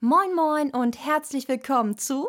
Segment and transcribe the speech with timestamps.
[0.00, 2.28] Moin Moin und herzlich willkommen zu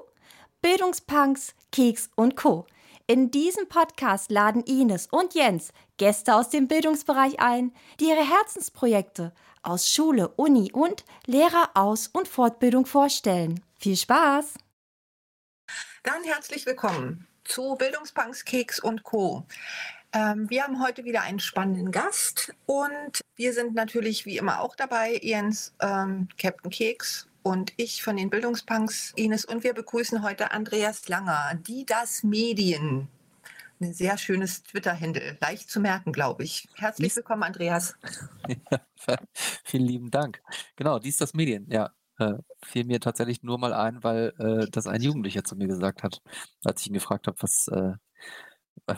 [0.63, 2.65] Bildungspunks, Keks und Co.
[3.05, 9.35] In diesem Podcast laden Ines und Jens Gäste aus dem Bildungsbereich ein, die ihre Herzensprojekte
[9.61, 13.63] aus Schule, Uni und Lehreraus- und Fortbildung vorstellen.
[13.77, 14.55] Viel Spaß!
[16.01, 19.45] Dann herzlich willkommen zu Bildungspunks, Keks und Co.
[20.11, 24.75] Ähm, wir haben heute wieder einen spannenden Gast und wir sind natürlich wie immer auch
[24.75, 29.45] dabei, Jens, ähm, Captain Keks und ich von den Bildungspunks, Ines.
[29.45, 33.07] Und wir begrüßen heute Andreas Langer, die das Medien.
[33.81, 36.67] Ein sehr schönes Twitter-Handle, leicht zu merken, glaube ich.
[36.75, 37.95] Herzlich willkommen, Andreas.
[38.47, 38.79] Ja,
[39.63, 40.41] vielen lieben Dank.
[40.75, 41.91] Genau, dies das Medien, ja.
[42.17, 42.33] Äh,
[42.65, 46.21] fiel mir tatsächlich nur mal ein, weil äh, das ein Jugendlicher zu mir gesagt hat,
[46.65, 47.93] als ich ihn gefragt habe, was, äh,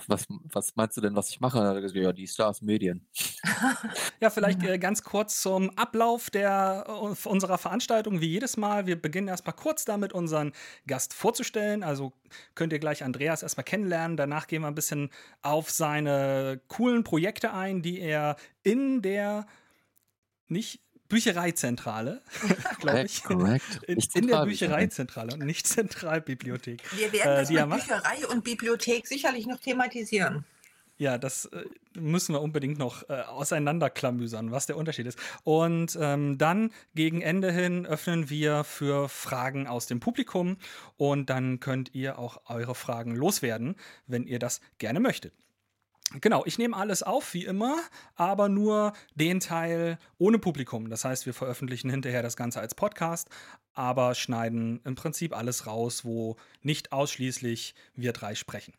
[0.08, 1.58] was, was meinst du denn, was ich mache?
[1.58, 3.08] Dann hat er gesagt, ja, die Stars Medien.
[4.20, 8.86] ja, vielleicht äh, ganz kurz zum Ablauf der, äh, unserer Veranstaltung, wie jedes Mal.
[8.86, 10.54] Wir beginnen erstmal kurz damit, unseren
[10.88, 11.84] Gast vorzustellen.
[11.84, 12.14] Also
[12.56, 14.18] könnt ihr gleich Andreas erstmal kennenlernen.
[14.18, 15.10] Danach gehen wir ein bisschen
[15.42, 19.46] auf seine coolen Projekte ein, die er in der
[20.48, 20.82] nicht
[21.12, 22.22] Büchereizentrale,
[22.80, 23.24] glaube ich.
[23.24, 23.84] Korrekt.
[23.88, 26.82] In, in der Büchereizentrale und nicht Zentralbibliothek.
[26.98, 30.46] Wir werden das äh, mit Bücherei und Bibliothek sicherlich noch thematisieren.
[30.98, 35.18] Ja, das äh, müssen wir unbedingt noch äh, auseinanderklamüsern, was der Unterschied ist.
[35.44, 40.58] Und ähm, dann gegen Ende hin öffnen wir für Fragen aus dem Publikum
[40.98, 43.76] und dann könnt ihr auch eure Fragen loswerden,
[44.08, 45.34] wenn ihr das gerne möchtet.
[46.20, 47.78] Genau, ich nehme alles auf, wie immer,
[48.16, 50.90] aber nur den Teil ohne Publikum.
[50.90, 53.30] Das heißt, wir veröffentlichen hinterher das Ganze als Podcast,
[53.74, 58.74] aber schneiden im Prinzip alles raus, wo nicht ausschließlich wir drei sprechen.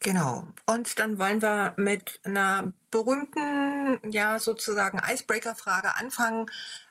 [0.00, 0.46] Genau.
[0.66, 6.46] Und dann wollen wir mit einer berühmten, ja, sozusagen Icebreaker-Frage anfangen,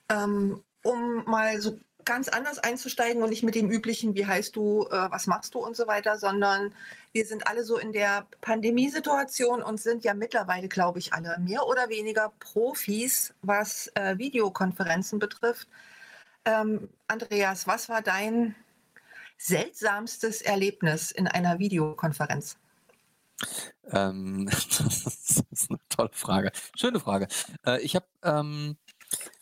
[0.10, 4.88] ähm, um mal so ganz anders einzusteigen und nicht mit dem üblichen, wie heißt du,
[4.90, 6.74] äh, was machst du und so weiter, sondern
[7.12, 11.68] wir sind alle so in der Pandemiesituation und sind ja mittlerweile, glaube ich, alle mehr
[11.68, 15.68] oder weniger Profis, was äh, Videokonferenzen betrifft.
[16.46, 18.56] Ähm, Andreas, was war dein
[19.38, 22.58] seltsamstes Erlebnis in einer Videokonferenz?
[23.92, 26.52] Ähm, das ist eine tolle Frage.
[26.74, 27.28] Schöne Frage.
[27.66, 28.78] Äh, ich habe ähm,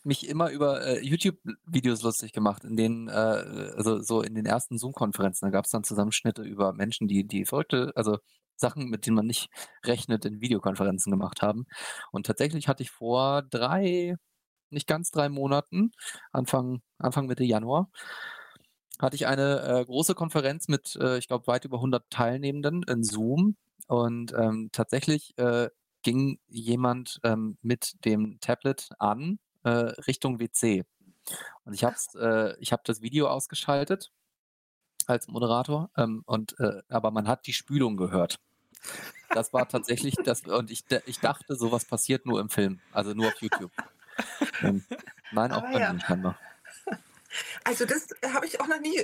[0.04, 4.78] mich immer über äh, YouTube-Videos lustig gemacht, in denen, äh, also so in den ersten
[4.78, 8.18] Zoom-Konferenzen, da gab es dann Zusammenschnitte über Menschen, die, die verrückte, also
[8.56, 9.50] Sachen, mit denen man nicht
[9.84, 11.66] rechnet, in Videokonferenzen gemacht haben.
[12.12, 14.16] Und tatsächlich hatte ich vor drei,
[14.70, 15.92] nicht ganz drei Monaten,
[16.32, 17.90] Anfang, Anfang Mitte Januar,
[19.00, 23.04] hatte ich eine äh, große Konferenz mit, äh, ich glaube, weit über 100 Teilnehmenden in
[23.04, 23.58] Zoom.
[23.88, 25.70] Und ähm, tatsächlich äh,
[26.02, 29.70] ging jemand ähm, mit dem Tablet an äh,
[30.08, 30.86] Richtung WC.
[31.66, 34.12] Und ich habe äh, ich hab das Video ausgeschaltet
[35.08, 38.40] als Moderator, ähm, und äh, aber man hat die Spülung gehört.
[39.30, 43.28] Das war tatsächlich das, und ich, ich dachte, sowas passiert nur im Film, also nur
[43.28, 43.72] auf YouTube.
[44.62, 44.86] Ähm,
[45.32, 45.94] nein, auch bei ja.
[45.94, 46.40] mir scheinbar.
[47.64, 49.04] Also das habe ich auch noch nie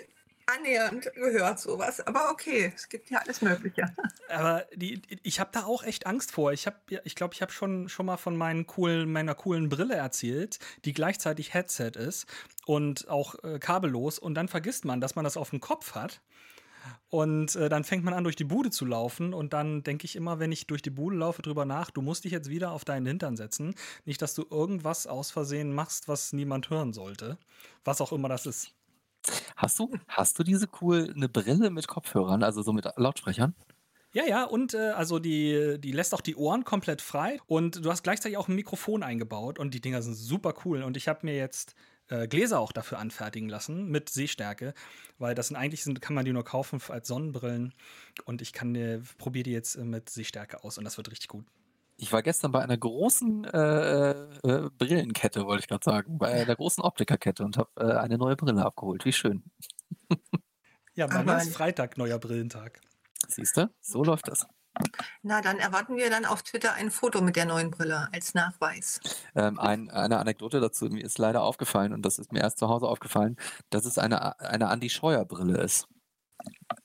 [0.58, 2.00] annähernd gehört, sowas.
[2.02, 3.94] Aber okay, es gibt ja alles Mögliche.
[4.30, 6.54] Aber die, ich habe da auch echt Angst vor.
[6.54, 9.96] Ich habe, ich glaube, ich habe schon, schon mal von meinen coolen, meiner coolen Brille
[9.96, 12.26] erzählt, die gleichzeitig Headset ist
[12.66, 14.20] und auch äh, kabellos.
[14.20, 16.22] Und dann vergisst man, dass man das auf dem Kopf hat.
[17.10, 19.34] Und äh, dann fängt man an, durch die Bude zu laufen.
[19.34, 22.24] Und dann denke ich immer, wenn ich durch die Bude laufe, drüber nach, du musst
[22.24, 23.76] dich jetzt wieder auf deinen Hintern setzen.
[24.06, 27.38] Nicht, dass du irgendwas aus Versehen machst, was niemand hören sollte.
[27.84, 28.74] Was auch immer das ist.
[29.56, 33.56] Hast du, hast du diese cool, eine Brille mit Kopfhörern, also so mit Lautsprechern?
[34.14, 37.90] Ja, ja, und äh, also die, die lässt auch die Ohren komplett frei und du
[37.90, 40.84] hast gleichzeitig auch ein Mikrofon eingebaut und die Dinger sind super cool.
[40.84, 41.76] Und ich habe mir jetzt
[42.10, 44.74] äh, Gläser auch dafür anfertigen lassen mit Sehstärke,
[45.18, 47.74] weil das sind eigentlich sind, kann man die nur kaufen als Sonnenbrillen
[48.26, 51.46] und ich kann äh, probiere die jetzt mit Sehstärke aus und das wird richtig gut.
[52.02, 56.56] Ich war gestern bei einer großen äh, äh, Brillenkette, wollte ich gerade sagen, bei einer
[56.56, 59.06] großen Optikerkette und habe äh, eine neue Brille abgeholt.
[59.06, 59.44] Wie schön.
[60.96, 62.82] ja, mir ist Freitag neuer Brillentag.
[63.28, 64.48] Siehst du, so läuft das.
[65.22, 69.00] Na, dann erwarten wir dann auf Twitter ein Foto mit der neuen Brille als Nachweis.
[69.36, 72.68] Ähm, ein, eine Anekdote dazu, mir ist leider aufgefallen, und das ist mir erst zu
[72.68, 73.38] Hause aufgefallen,
[73.70, 75.88] dass es eine, eine Andi Scheuer-Brille ist.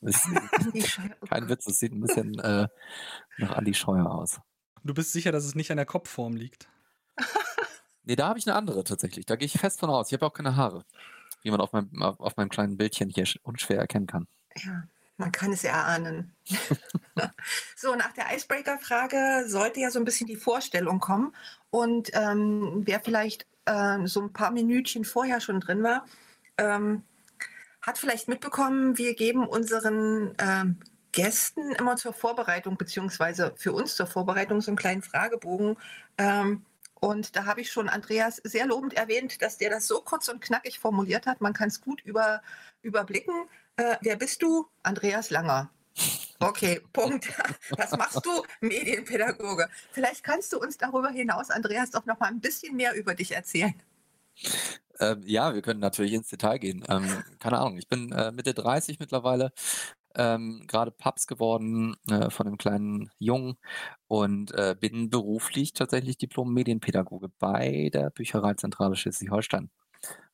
[0.02, 0.28] ist
[1.30, 2.68] kein Witz, es sieht ein bisschen äh,
[3.38, 4.40] nach Andi Scheuer aus.
[4.86, 6.68] Du bist sicher, dass es nicht an der Kopfform liegt?
[8.04, 9.26] nee, da habe ich eine andere tatsächlich.
[9.26, 10.08] Da gehe ich fest von aus.
[10.08, 10.84] Ich habe auch keine Haare.
[11.42, 14.26] Wie man auf meinem, auf meinem kleinen Bildchen hier unschwer erkennen kann.
[14.56, 14.84] Ja,
[15.16, 16.34] man kann es erahnen.
[17.76, 21.34] so, nach der Icebreaker-Frage sollte ja so ein bisschen die Vorstellung kommen.
[21.70, 26.06] Und ähm, wer vielleicht äh, so ein paar Minütchen vorher schon drin war,
[26.58, 27.02] ähm,
[27.82, 30.78] hat vielleicht mitbekommen, wir geben unseren ähm,
[31.16, 35.78] Gästen immer zur Vorbereitung, beziehungsweise für uns zur Vorbereitung so einen kleinen Fragebogen.
[36.18, 36.66] Ähm,
[37.00, 40.42] und da habe ich schon Andreas sehr lobend erwähnt, dass der das so kurz und
[40.42, 41.40] knackig formuliert hat.
[41.40, 42.42] Man kann es gut über,
[42.82, 43.34] überblicken.
[43.76, 44.66] Äh, wer bist du?
[44.82, 45.70] Andreas Langer.
[46.38, 47.32] Okay, Punkt.
[47.70, 48.42] Was machst du?
[48.60, 49.70] Medienpädagoge.
[49.92, 53.34] Vielleicht kannst du uns darüber hinaus, Andreas, doch noch mal ein bisschen mehr über dich
[53.34, 53.74] erzählen.
[55.00, 56.84] Ähm, ja, wir können natürlich ins Detail gehen.
[56.90, 59.52] Ähm, keine Ahnung, ich bin äh, Mitte 30 mittlerweile,
[60.16, 63.56] ähm, gerade Paps geworden äh, von einem kleinen Jungen
[64.08, 69.70] und äh, bin beruflich tatsächlich Diplom-Medienpädagoge bei der Büchereizentrale Schleswig-Holstein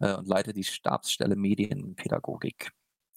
[0.00, 2.73] äh, und leite die Stabsstelle Medienpädagogik.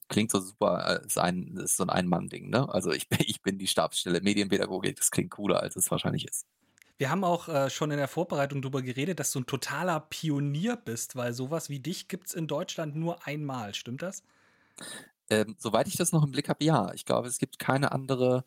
[0.07, 2.67] Klingt so super, äh, ist, ein, ist so ein Ein-Mann-Ding, ne?
[2.69, 6.45] Also ich, ich bin die Stabsstelle Medienpädagogik, das klingt cooler, als es wahrscheinlich ist.
[6.97, 10.77] Wir haben auch äh, schon in der Vorbereitung darüber geredet, dass du ein totaler Pionier
[10.77, 13.73] bist, weil sowas wie dich gibt es in Deutschland nur einmal.
[13.73, 14.23] Stimmt das?
[15.29, 16.91] Ähm, soweit ich das noch im Blick habe, ja.
[16.93, 18.43] Ich glaube, es gibt keine andere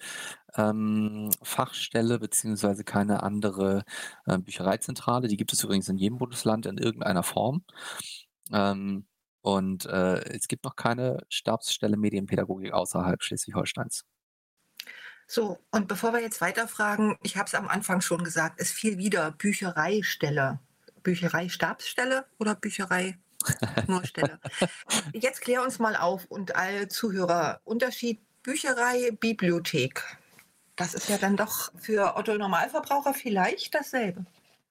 [0.57, 3.85] ähm, Fachstelle beziehungsweise keine andere
[4.27, 5.29] äh, Büchereizentrale.
[5.29, 7.65] Die gibt es übrigens in jedem Bundesland in irgendeiner Form.
[8.53, 9.07] Ähm,
[9.41, 14.05] und äh, es gibt noch keine Stabsstelle Medienpädagogik außerhalb Schleswig-Holsteins.
[15.27, 18.99] So, und bevor wir jetzt weiterfragen, ich habe es am Anfang schon gesagt, es fiel
[18.99, 20.61] wieder Büchereistelle.
[21.03, 23.19] Bücherei-Stabsstelle oder Bücherei
[23.87, 24.41] nur Stelle.
[25.13, 27.61] Jetzt klär uns mal auf und alle Zuhörer.
[27.65, 30.03] Unterschied Bücherei, Bibliothek.
[30.77, 34.25] Das ist ja dann doch für Otto Normalverbraucher vielleicht dasselbe.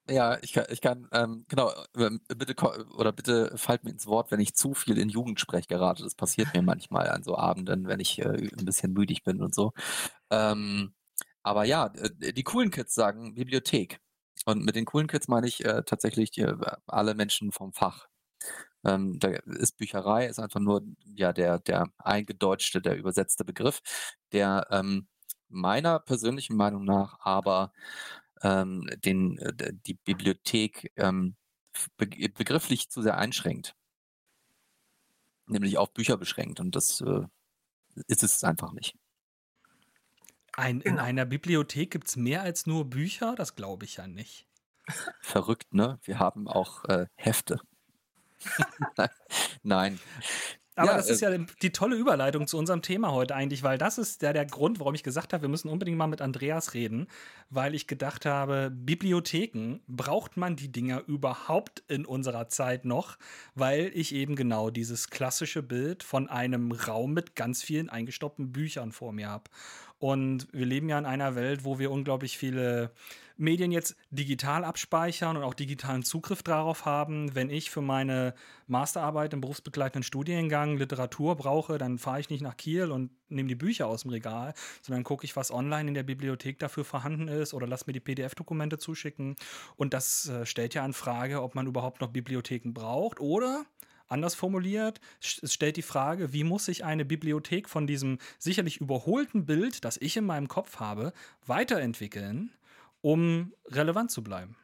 [0.10, 2.56] Ja, ich kann, ich kann ähm, genau, ähm, bitte
[2.96, 6.04] oder bitte fallt mir ins Wort, wenn ich zu viel in Jugendsprech gerate.
[6.04, 9.54] Das passiert mir manchmal an so Abenden, wenn ich äh, ein bisschen müdig bin und
[9.54, 9.74] so.
[10.30, 10.94] Ähm,
[11.44, 14.00] aber ja, äh, die coolen Kids sagen Bibliothek.
[14.46, 16.48] Und mit den coolen Kids meine ich äh, tatsächlich die,
[16.88, 18.08] alle Menschen vom Fach.
[18.85, 20.83] Ähm, da ist Bücherei, ist einfach nur
[21.15, 23.81] ja der, der eingedeutschte, der übersetzte Begriff,
[24.31, 25.07] der ähm,
[25.50, 27.74] meiner persönlichen Meinung nach aber
[28.41, 31.35] ähm, den, äh, die Bibliothek ähm,
[31.97, 33.75] be begrifflich zu sehr einschränkt.
[35.47, 37.24] Nämlich auf Bücher beschränkt und das äh,
[38.07, 38.95] ist es einfach nicht.
[40.53, 41.03] Ein, in genau.
[41.03, 43.35] einer Bibliothek gibt es mehr als nur Bücher?
[43.35, 44.47] Das glaube ich ja nicht.
[45.21, 46.00] Verrückt, ne?
[46.03, 47.59] Wir haben auch äh, Hefte.
[49.63, 50.00] Nein.
[50.78, 53.80] Aber ja, das ist äh, ja die tolle Überleitung zu unserem Thema heute eigentlich, weil
[53.80, 56.75] das ist ja der Grund, warum ich gesagt habe, wir müssen unbedingt mal mit Andreas
[56.75, 57.07] reden,
[57.50, 63.18] weil ich gedacht habe, Bibliotheken, braucht man die Dinger überhaupt in unserer Zeit noch?
[63.56, 68.92] Weil ich eben genau dieses klassische Bild von einem Raum mit ganz vielen eingestoppten Büchern
[68.92, 69.45] vor mir habe.
[69.98, 72.92] Und wir leben ja in einer Welt, wo wir unglaublich viele
[73.38, 77.36] Medien jetzt digital abspeichern und auch digitalen Zugriff darauf haben.
[77.36, 78.34] Wenn ich für meine
[78.68, 83.56] Masterarbeit im berufsbegleitenden Studiengang Literatur brauche, dann fahre ich nicht nach Kiel und nehme die
[83.56, 87.54] Bücher aus dem Regal, sondern gucke ich, was online in der Bibliothek dafür vorhanden ist
[87.54, 89.36] oder lass mir die PDF-Dokumente zuschicken.
[89.75, 93.66] Und das äh, stellt ja in Frage, ob man überhaupt noch Bibliotheken braucht oder
[94.10, 99.45] Anders formuliert, es stellt die Frage, wie muss sich eine Bibliothek von diesem sicherlich überholten
[99.45, 101.12] Bild, das ich in meinem Kopf habe,
[101.45, 102.51] weiterentwickeln,
[103.07, 104.57] um relevant zu bleiben?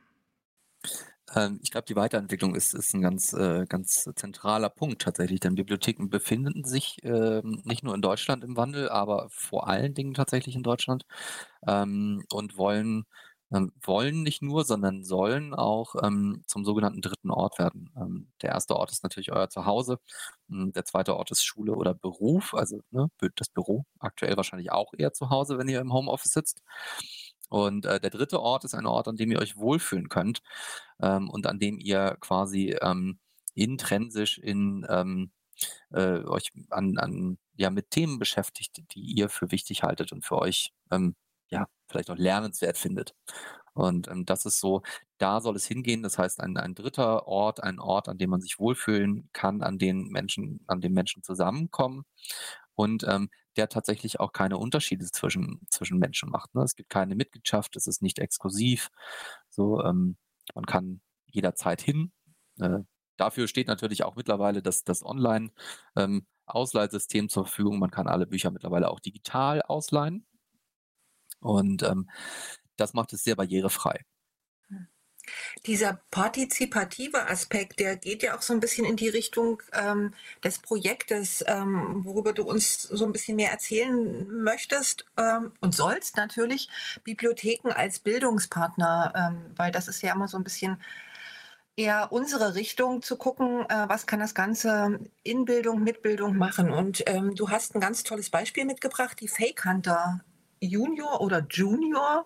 [1.36, 5.56] Ähm, ich glaube, die Weiterentwicklung ist, ist ein ganz, äh, ganz zentraler Punkt tatsächlich, denn
[5.56, 10.56] Bibliotheken befinden sich äh, nicht nur in Deutschland im Wandel, aber vor allen Dingen tatsächlich
[10.56, 11.06] in Deutschland
[11.68, 13.06] ähm, und wollen
[13.54, 17.92] ähm, wollen nicht nur, sondern sollen auch ähm, zum sogenannten dritten Ort werden.
[17.96, 20.00] Ähm, der erste Ort ist natürlich euer Zuhause,
[20.50, 24.94] hm, der zweite Ort ist Schule oder Beruf, also ne, das Büro, aktuell wahrscheinlich auch
[24.98, 26.62] eher zu Hause, wenn ihr im Homeoffice sitzt.
[27.50, 30.42] Und äh, der dritte Ort ist ein Ort, an dem ihr euch wohlfühlen könnt
[31.02, 33.20] ähm, und an dem ihr quasi ähm,
[33.56, 35.32] intrinsisch in ähm,
[35.92, 40.40] äh, euch an, an ja mit Themen beschäftigt, die ihr für wichtig haltet und für
[40.40, 41.16] euch ähm,
[41.50, 43.16] ja, vielleicht auch lernenswert findet.
[43.74, 44.82] Und ähm, das ist so,
[45.18, 46.04] da soll es hingehen.
[46.04, 49.78] Das heißt, ein, ein dritter Ort, ein Ort, an dem man sich wohlfühlen kann, an
[49.80, 52.06] den Menschen, an dem Menschen zusammenkommen
[52.76, 56.56] und ähm, der tatsächlich auch keine Unterschiede zwischen, zwischen Menschen macht.
[56.56, 56.64] Ne?
[56.64, 58.90] Es gibt keine Mitgliedschaft, es ist nicht exklusiv.
[59.50, 60.18] So, ähm,
[60.56, 62.12] man kann jederzeit hin.
[62.60, 62.80] Äh,
[63.18, 65.52] dafür steht natürlich auch mittlerweile das, das Online-
[65.96, 67.80] ähm, Ausleihsystem zur Verfügung.
[67.80, 70.26] Man kann alle Bücher mittlerweile auch digital ausleihen.
[71.40, 72.10] Und ähm,
[72.78, 74.04] das macht es sehr barrierefrei.
[75.66, 80.14] Dieser partizipative Aspekt, der geht ja auch so ein bisschen in die Richtung ähm,
[80.44, 86.18] des Projektes, ähm, worüber du uns so ein bisschen mehr erzählen möchtest ähm, und sollst
[86.18, 86.70] natürlich,
[87.04, 90.78] Bibliotheken als Bildungspartner, ähm, weil das ist ja immer so ein bisschen
[91.76, 96.72] eher unsere Richtung zu gucken, äh, was kann das Ganze in Bildung, mit Bildung machen.
[96.72, 100.22] Und ähm, du hast ein ganz tolles Beispiel mitgebracht, die Fake Hunter
[100.60, 102.26] Junior oder Junior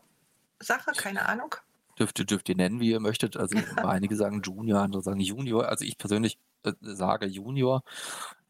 [0.59, 1.55] Sache, keine Ahnung.
[1.99, 3.37] Dürft, dürft ihr nennen, wie ihr möchtet.
[3.37, 5.67] Also einige sagen Junior, andere sagen Junior.
[5.67, 7.83] Also ich persönlich äh, sage Junior.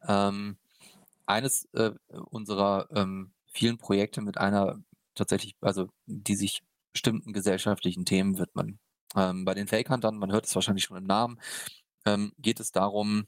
[0.06, 0.56] Ähm,
[1.26, 1.92] eines äh,
[2.30, 4.82] unserer ähm, vielen Projekte mit einer
[5.14, 6.62] tatsächlich, also die sich
[6.92, 8.78] bestimmten gesellschaftlichen Themen widmen.
[9.14, 11.40] Ähm, bei den Fake-Huntern, man hört es wahrscheinlich schon im Namen,
[12.06, 13.26] ähm, geht es darum,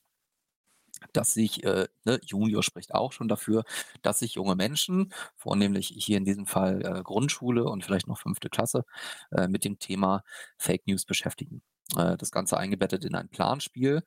[1.12, 3.64] dass sich, äh, ne, Junior spricht auch schon dafür,
[4.02, 8.48] dass sich junge Menschen, vornehmlich hier in diesem Fall äh, Grundschule und vielleicht noch fünfte
[8.50, 8.84] Klasse,
[9.32, 10.22] äh, mit dem Thema
[10.58, 11.62] Fake News beschäftigen.
[11.96, 14.02] Äh, das Ganze eingebettet in ein Planspiel,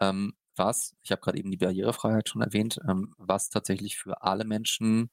[0.00, 4.44] ähm, was, ich habe gerade eben die Barrierefreiheit schon erwähnt, ähm, was tatsächlich für alle
[4.44, 5.10] Menschen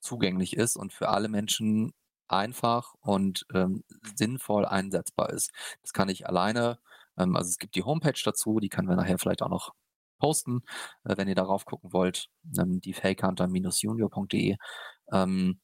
[0.00, 1.92] zugänglich ist und für alle Menschen
[2.28, 3.84] einfach und ähm,
[4.16, 5.52] sinnvoll einsetzbar ist.
[5.82, 6.78] Das kann ich alleine,
[7.18, 9.74] ähm, also es gibt die Homepage dazu, die können wir nachher vielleicht auch noch
[10.24, 10.62] posten,
[11.04, 12.28] äh, wenn ihr darauf gucken wollt,
[12.58, 14.56] ähm, die fakehunter-junior.de.
[15.12, 15.60] Ähm,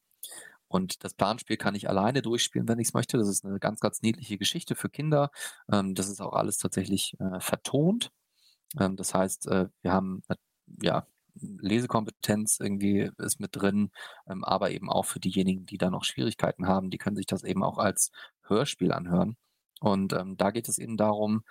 [0.68, 3.16] und das Planspiel kann ich alleine durchspielen, wenn ich es möchte.
[3.18, 5.30] Das ist eine ganz, ganz niedliche Geschichte für Kinder.
[5.72, 8.10] Ähm, das ist auch alles tatsächlich äh, vertont.
[8.78, 10.36] Ähm, das heißt, äh, wir haben äh,
[10.82, 11.06] ja
[11.40, 13.90] Lesekompetenz irgendwie ist mit drin,
[14.28, 17.44] ähm, aber eben auch für diejenigen, die da noch Schwierigkeiten haben, die können sich das
[17.44, 18.10] eben auch als
[18.42, 19.36] Hörspiel anhören.
[19.80, 21.44] Und ähm, da geht es eben darum,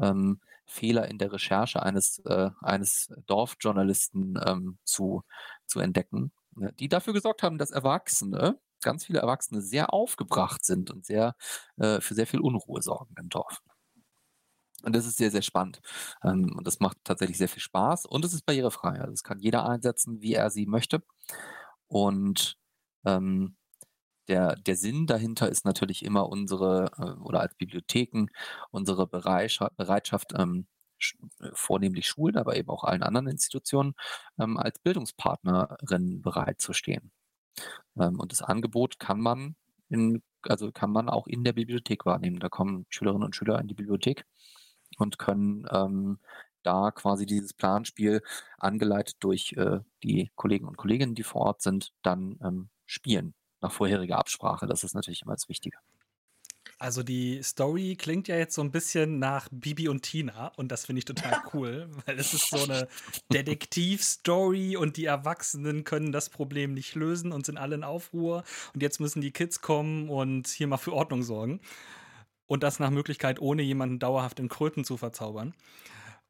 [0.00, 5.22] ähm, Fehler in der Recherche eines, äh, eines Dorfjournalisten ähm, zu,
[5.66, 10.90] zu entdecken, ne, die dafür gesorgt haben, dass Erwachsene, ganz viele Erwachsene sehr aufgebracht sind
[10.90, 11.36] und sehr
[11.78, 13.62] äh, für sehr viel Unruhe sorgen im Dorf.
[14.82, 15.80] Und das ist sehr, sehr spannend.
[16.24, 18.06] Ähm, und das macht tatsächlich sehr viel Spaß.
[18.06, 19.00] Und es ist barrierefrei.
[19.00, 21.02] Also das kann jeder einsetzen, wie er sie möchte.
[21.88, 22.58] Und
[23.04, 23.56] ähm,
[24.28, 28.26] der, der Sinn dahinter ist natürlich immer unsere, äh, oder als Bibliotheken,
[28.70, 30.66] unsere Bereitschaft, Bereitschaft ähm,
[31.40, 33.94] äh, vornehmlich Schulen, aber eben auch allen anderen Institutionen,
[34.38, 37.12] ähm, als Bildungspartnerin bereitzustehen.
[37.98, 39.56] Ähm, und das Angebot kann man
[39.88, 42.40] in, also kann man auch in der Bibliothek wahrnehmen.
[42.40, 44.24] Da kommen Schülerinnen und Schüler in die Bibliothek
[44.98, 46.18] und können ähm,
[46.62, 48.22] da quasi dieses Planspiel
[48.58, 53.72] angeleitet durch äh, die Kollegen und Kolleginnen, die vor Ort sind, dann ähm, spielen nach
[53.72, 54.66] vorheriger Absprache.
[54.66, 55.78] Das ist natürlich immer das Wichtige.
[56.78, 60.86] Also die Story klingt ja jetzt so ein bisschen nach Bibi und Tina und das
[60.86, 62.88] finde ich total cool, weil es ist so eine
[63.32, 68.42] Detektivstory und die Erwachsenen können das Problem nicht lösen und sind alle in Aufruhr
[68.74, 71.60] und jetzt müssen die Kids kommen und hier mal für Ordnung sorgen
[72.46, 75.54] und das nach Möglichkeit ohne jemanden dauerhaft in Kröten zu verzaubern.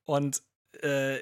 [0.05, 0.43] Und
[0.83, 1.21] äh,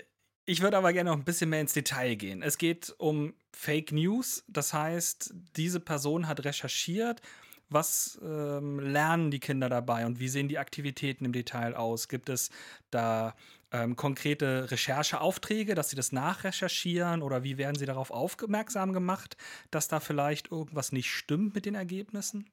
[0.51, 2.43] ich würde aber gerne noch ein bisschen mehr ins Detail gehen.
[2.43, 7.23] Es geht um Fake News, das heißt, diese Person hat recherchiert,
[7.69, 12.09] was ähm, lernen die Kinder dabei und wie sehen die Aktivitäten im Detail aus?
[12.09, 12.51] Gibt es
[12.91, 13.37] da
[13.71, 19.37] ähm, konkrete Rechercheaufträge, dass sie das nachrecherchieren oder wie werden sie darauf aufmerksam gemacht,
[19.71, 22.51] dass da vielleicht irgendwas nicht stimmt mit den Ergebnissen?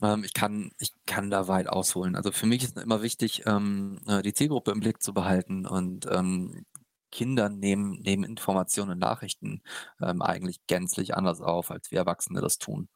[0.00, 2.16] Ähm, ich, kann, ich kann da weit ausholen.
[2.16, 6.06] Also für mich ist immer wichtig, ähm, äh, die Zielgruppe im Blick zu behalten und
[6.10, 6.64] ähm,
[7.14, 9.62] Kinder nehmen, nehmen Informationen und Nachrichten
[10.02, 12.88] ähm, eigentlich gänzlich anders auf, als wir Erwachsene das tun.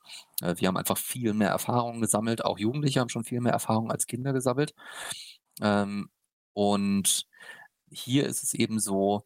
[0.42, 3.92] Äh, wir haben einfach viel mehr Erfahrungen gesammelt, auch Jugendliche haben schon viel mehr Erfahrungen
[3.92, 4.74] als Kinder gesammelt.
[5.62, 6.10] Ähm,
[6.52, 7.26] und
[7.90, 9.24] hier ist es eben so,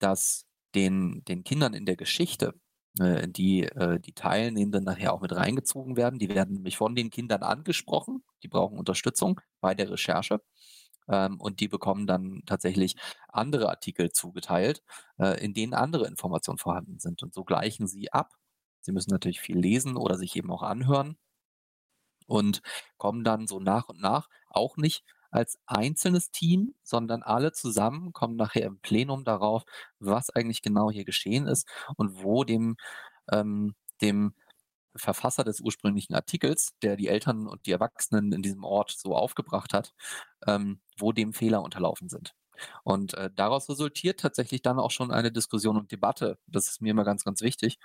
[0.00, 2.54] dass den, den Kindern in der Geschichte,
[2.98, 7.10] äh, die, äh, die Teilnehmenden nachher auch mit reingezogen werden, die werden nämlich von den
[7.10, 10.40] Kindern angesprochen, die brauchen Unterstützung bei der Recherche
[11.08, 12.96] ähm, und die bekommen dann tatsächlich
[13.28, 14.82] andere Artikel zugeteilt,
[15.18, 17.22] äh, in denen andere Informationen vorhanden sind.
[17.22, 18.30] Und so gleichen sie ab.
[18.80, 21.16] Sie müssen natürlich viel lesen oder sich eben auch anhören
[22.26, 22.62] und
[22.98, 28.36] kommen dann so nach und nach auch nicht als einzelnes Team, sondern alle zusammen kommen
[28.36, 29.64] nachher im Plenum darauf,
[29.98, 31.66] was eigentlich genau hier geschehen ist
[31.96, 32.76] und wo dem,
[33.32, 34.34] ähm, dem
[34.96, 39.72] Verfasser des ursprünglichen Artikels, der die Eltern und die Erwachsenen in diesem Ort so aufgebracht
[39.74, 39.92] hat,
[40.46, 42.34] ähm, wo dem Fehler unterlaufen sind.
[42.84, 46.38] Und äh, daraus resultiert tatsächlich dann auch schon eine Diskussion und Debatte.
[46.46, 47.78] Das ist mir immer ganz, ganz wichtig.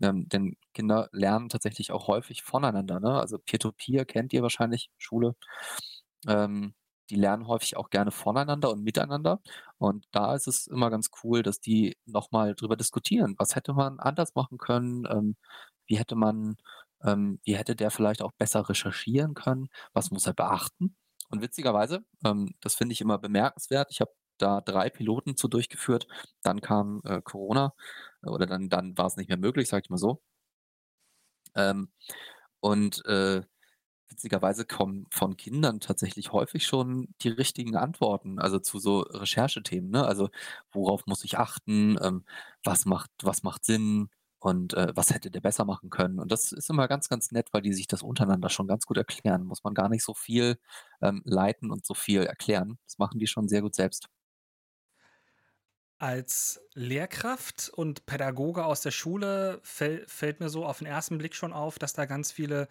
[0.00, 3.00] Ähm, denn Kinder lernen tatsächlich auch häufig voneinander.
[3.00, 3.12] Ne?
[3.20, 5.34] Also Peer-to-Peer -Peer kennt ihr wahrscheinlich, Schule.
[6.28, 6.74] Ähm,
[7.10, 9.40] die lernen häufig auch gerne voneinander und miteinander.
[9.78, 13.34] Und da ist es immer ganz cool, dass die nochmal drüber diskutieren.
[13.38, 15.06] Was hätte man anders machen können?
[15.10, 15.36] Ähm,
[15.92, 16.56] wie hätte man,
[17.04, 19.68] ähm, wie hätte der vielleicht auch besser recherchieren können?
[19.92, 20.96] Was muss er beachten?
[21.28, 23.88] Und witzigerweise, ähm, das finde ich immer bemerkenswert.
[23.90, 26.06] Ich habe da drei Piloten zu durchgeführt.
[26.42, 27.74] Dann kam äh, Corona
[28.22, 30.22] oder dann, dann war es nicht mehr möglich, sage ich mal so.
[31.54, 31.88] Ähm,
[32.60, 33.42] und äh,
[34.10, 40.06] witzigerweise kommen von Kindern tatsächlich häufig schon die richtigen Antworten, also zu so Recherchethemen, ne?
[40.06, 40.30] Also
[40.72, 42.24] worauf muss ich achten, ähm,
[42.64, 44.10] was macht, was macht Sinn
[44.44, 46.18] und äh, was hätte der besser machen können.
[46.18, 48.96] Und das ist immer ganz, ganz nett, weil die sich das untereinander schon ganz gut
[48.96, 49.44] erklären.
[49.44, 50.58] Muss man gar nicht so viel
[51.00, 52.78] ähm, leiten und so viel erklären.
[52.86, 54.08] Das machen die schon sehr gut selbst.
[55.98, 61.34] Als Lehrkraft und Pädagoge aus der Schule fäll, fällt mir so auf den ersten Blick
[61.34, 62.66] schon auf, dass da ganz viele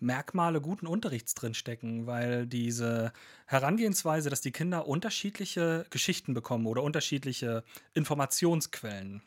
[0.00, 3.12] Merkmale guten Unterrichts drinstecken, weil diese
[3.46, 7.62] Herangehensweise, dass die Kinder unterschiedliche Geschichten bekommen oder unterschiedliche
[7.94, 9.22] Informationsquellen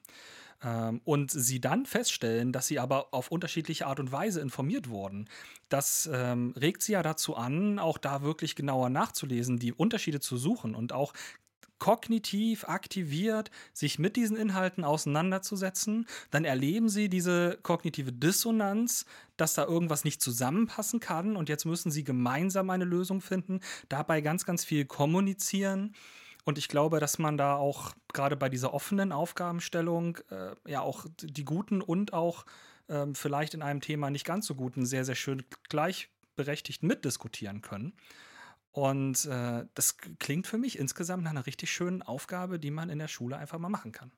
[1.04, 5.30] und sie dann feststellen, dass sie aber auf unterschiedliche Art und Weise informiert wurden,
[5.70, 10.38] das ähm, regt sie ja dazu an, auch da wirklich genauer nachzulesen, die Unterschiede zu
[10.38, 11.14] suchen und auch
[11.80, 19.06] kognitiv aktiviert, sich mit diesen Inhalten auseinanderzusetzen, dann erleben sie diese kognitive Dissonanz,
[19.38, 21.36] dass da irgendwas nicht zusammenpassen kann.
[21.36, 23.60] Und jetzt müssen sie gemeinsam eine Lösung finden,
[23.90, 25.94] dabei ganz, ganz viel kommunizieren.
[26.48, 31.06] Und ich glaube, dass man da auch gerade bei dieser offenen Aufgabenstellung äh, ja auch
[31.20, 32.46] die guten und auch
[32.88, 37.98] äh, vielleicht in einem Thema nicht ganz so guten sehr, sehr schön gleichberechtigt mitdiskutieren können.
[38.72, 43.00] Und äh, das klingt für mich insgesamt nach einer richtig schönen Aufgabe, die man in
[43.00, 44.14] der Schule einfach mal machen kann.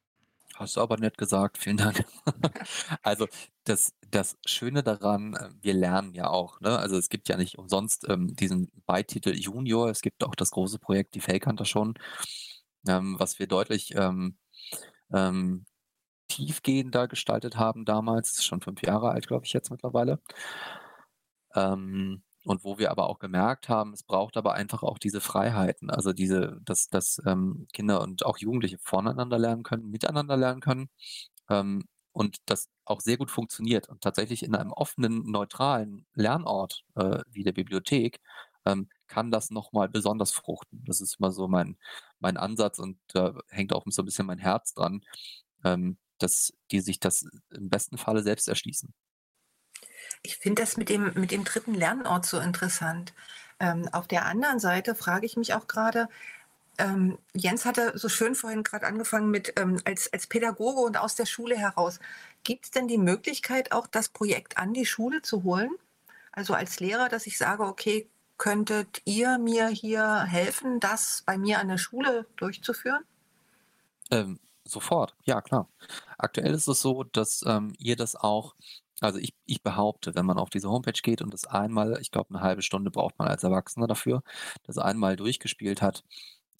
[0.60, 2.06] Hast du aber nett gesagt, vielen Dank.
[3.02, 3.28] also
[3.64, 6.60] das, das Schöne daran, äh, wir lernen ja auch.
[6.60, 6.78] Ne?
[6.78, 10.78] Also es gibt ja nicht umsonst ähm, diesen Beititel Junior, es gibt auch das große
[10.78, 11.94] Projekt, die Fake Hunter schon,
[12.88, 14.38] ähm, was wir deutlich ähm,
[15.14, 15.66] ähm,
[16.28, 20.20] tiefgehender gestaltet haben damals, ist schon fünf Jahre alt, glaube ich, jetzt mittlerweile.
[21.56, 25.92] Ähm, und wo wir aber auch gemerkt haben, es braucht aber einfach auch diese Freiheiten,
[25.92, 30.90] also diese, dass, dass ähm, Kinder und auch Jugendliche voneinander lernen können, miteinander lernen können
[31.50, 37.20] ähm, und das auch sehr gut funktioniert und tatsächlich in einem offenen, neutralen Lernort äh,
[37.30, 38.20] wie der Bibliothek
[38.66, 40.84] ähm, kann das nochmal besonders fruchten.
[40.86, 41.78] Das ist immer so mein,
[42.20, 45.02] mein Ansatz und da hängt auch so ein bisschen mein Herz dran,
[45.64, 48.94] ähm, dass die sich das im besten Falle selbst erschließen.
[50.22, 53.14] Ich finde das mit dem, mit dem dritten Lernort so interessant.
[53.60, 56.08] Ähm, auf der anderen Seite frage ich mich auch gerade,
[56.80, 61.16] ähm, Jens hatte so schön vorhin gerade angefangen mit ähm, als, als Pädagoge und aus
[61.16, 62.00] der Schule heraus.
[62.44, 65.72] Gibt es denn die Möglichkeit, auch das Projekt an die Schule zu holen?
[66.32, 71.60] Also als Lehrer, dass ich sage, okay, könntet ihr mir hier helfen, das bei mir
[71.60, 73.04] an der Schule durchzuführen?
[74.10, 75.68] Ähm, sofort, ja klar.
[76.18, 78.56] Aktuell ist es so, dass ähm, ihr das auch
[79.02, 82.30] also ich, ich behaupte, wenn man auf diese Homepage geht und das einmal, ich glaube,
[82.34, 84.24] eine halbe Stunde braucht man als Erwachsener dafür,
[84.64, 86.04] das einmal durchgespielt hat,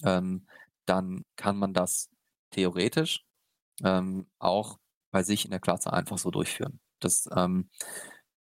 [0.04, 0.48] ähm,
[0.86, 2.10] dann kann man das
[2.52, 3.26] theoretisch
[3.84, 4.80] ähm, auch
[5.12, 6.80] bei sich in der Klasse einfach so durchführen.
[7.00, 7.70] Das, ähm,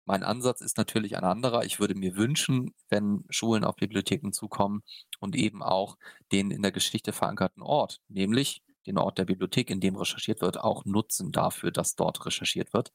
[0.07, 1.65] mein Ansatz ist natürlich ein anderer.
[1.65, 4.83] Ich würde mir wünschen, wenn Schulen auf Bibliotheken zukommen
[5.21, 5.99] und eben auch
[6.33, 10.59] den in der Geschichte verankerten Ort, nämlich den Ort der Bibliothek, in dem recherchiert wird,
[10.59, 12.93] auch nutzen dafür, dass dort recherchiert wird.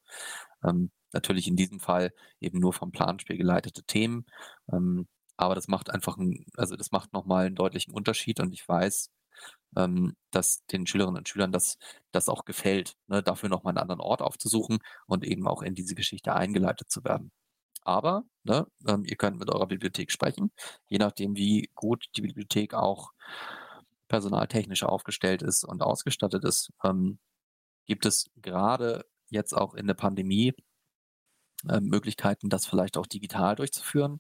[0.64, 4.26] Ähm, natürlich in diesem Fall eben nur vom Planspiel geleitete Themen.
[4.72, 8.68] Ähm, aber das macht einfach, ein, also das macht nochmal einen deutlichen Unterschied und ich
[8.68, 9.12] weiß,
[9.78, 11.78] ähm, dass den Schülerinnen und Schülern das,
[12.12, 15.96] das auch gefällt, ne, dafür nochmal einen anderen Ort aufzusuchen und eben auch in diese
[15.96, 17.32] Geschichte eingeleitet zu werden.
[17.84, 20.52] Aber ne, ähm, ihr könnt mit eurer Bibliothek sprechen,
[20.88, 23.12] je nachdem, wie gut die Bibliothek auch
[24.14, 27.18] personaltechnisch aufgestellt ist und ausgestattet ist, ähm,
[27.88, 30.54] gibt es gerade jetzt auch in der Pandemie
[31.68, 34.20] äh, Möglichkeiten, das vielleicht auch digital durchzuführen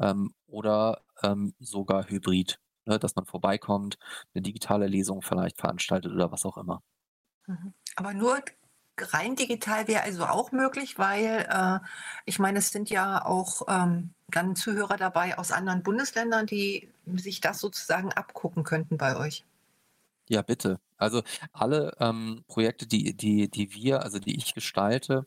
[0.00, 3.98] ähm, oder ähm, sogar hybrid, ne, dass man vorbeikommt,
[4.32, 6.82] eine digitale Lesung vielleicht veranstaltet oder was auch immer.
[7.46, 7.74] Mhm.
[7.96, 8.40] Aber nur
[8.98, 11.78] rein digital wäre also auch möglich, weil äh,
[12.24, 17.40] ich meine, es sind ja auch ähm, dann Zuhörer dabei aus anderen Bundesländern, die sich
[17.40, 19.44] das sozusagen abgucken könnten bei euch.
[20.28, 20.80] Ja, bitte.
[20.96, 25.26] Also alle ähm, Projekte, die, die, die wir, also die ich gestalte,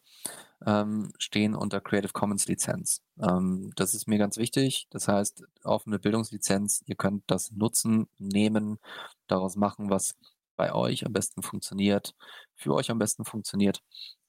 [0.66, 3.02] ähm, stehen unter Creative Commons Lizenz.
[3.22, 4.88] Ähm, das ist mir ganz wichtig.
[4.90, 8.80] Das heißt, offene Bildungslizenz, ihr könnt das nutzen, nehmen,
[9.28, 10.16] daraus machen, was
[10.58, 12.14] bei euch am besten funktioniert,
[12.56, 13.82] für euch am besten funktioniert.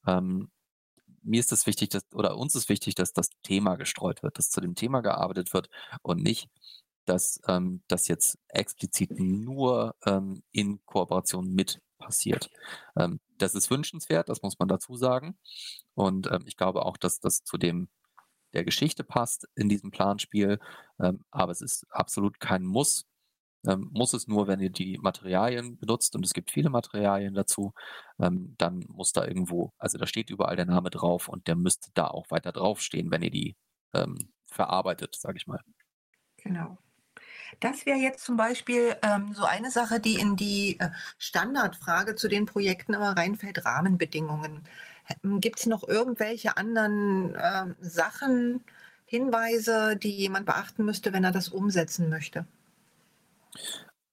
[0.07, 0.49] Ähm,
[1.23, 4.49] mir ist es wichtig, dass, oder uns ist wichtig, dass das Thema gestreut wird, dass
[4.49, 5.69] zu dem Thema gearbeitet wird
[6.01, 6.49] und nicht,
[7.05, 12.49] dass ähm, das jetzt explizit nur ähm, in Kooperation mit passiert.
[12.95, 15.37] Ähm, das ist wünschenswert, das muss man dazu sagen.
[15.95, 17.89] Und ähm, ich glaube auch, dass das zu dem
[18.53, 20.59] der Geschichte passt in diesem Planspiel.
[20.99, 23.05] Ähm, aber es ist absolut kein Muss.
[23.67, 27.73] Ähm, muss es nur, wenn ihr die Materialien benutzt und es gibt viele Materialien dazu,
[28.19, 31.89] ähm, dann muss da irgendwo, also da steht überall der Name drauf und der müsste
[31.93, 33.57] da auch weiter draufstehen, wenn ihr die
[33.93, 35.59] ähm, verarbeitet, sage ich mal.
[36.37, 36.77] Genau.
[37.59, 42.27] Das wäre jetzt zum Beispiel ähm, so eine Sache, die in die äh, Standardfrage zu
[42.27, 44.63] den Projekten immer reinfällt, Rahmenbedingungen.
[45.23, 48.63] Ähm, Gibt es noch irgendwelche anderen äh, Sachen,
[49.05, 52.45] Hinweise, die jemand beachten müsste, wenn er das umsetzen möchte?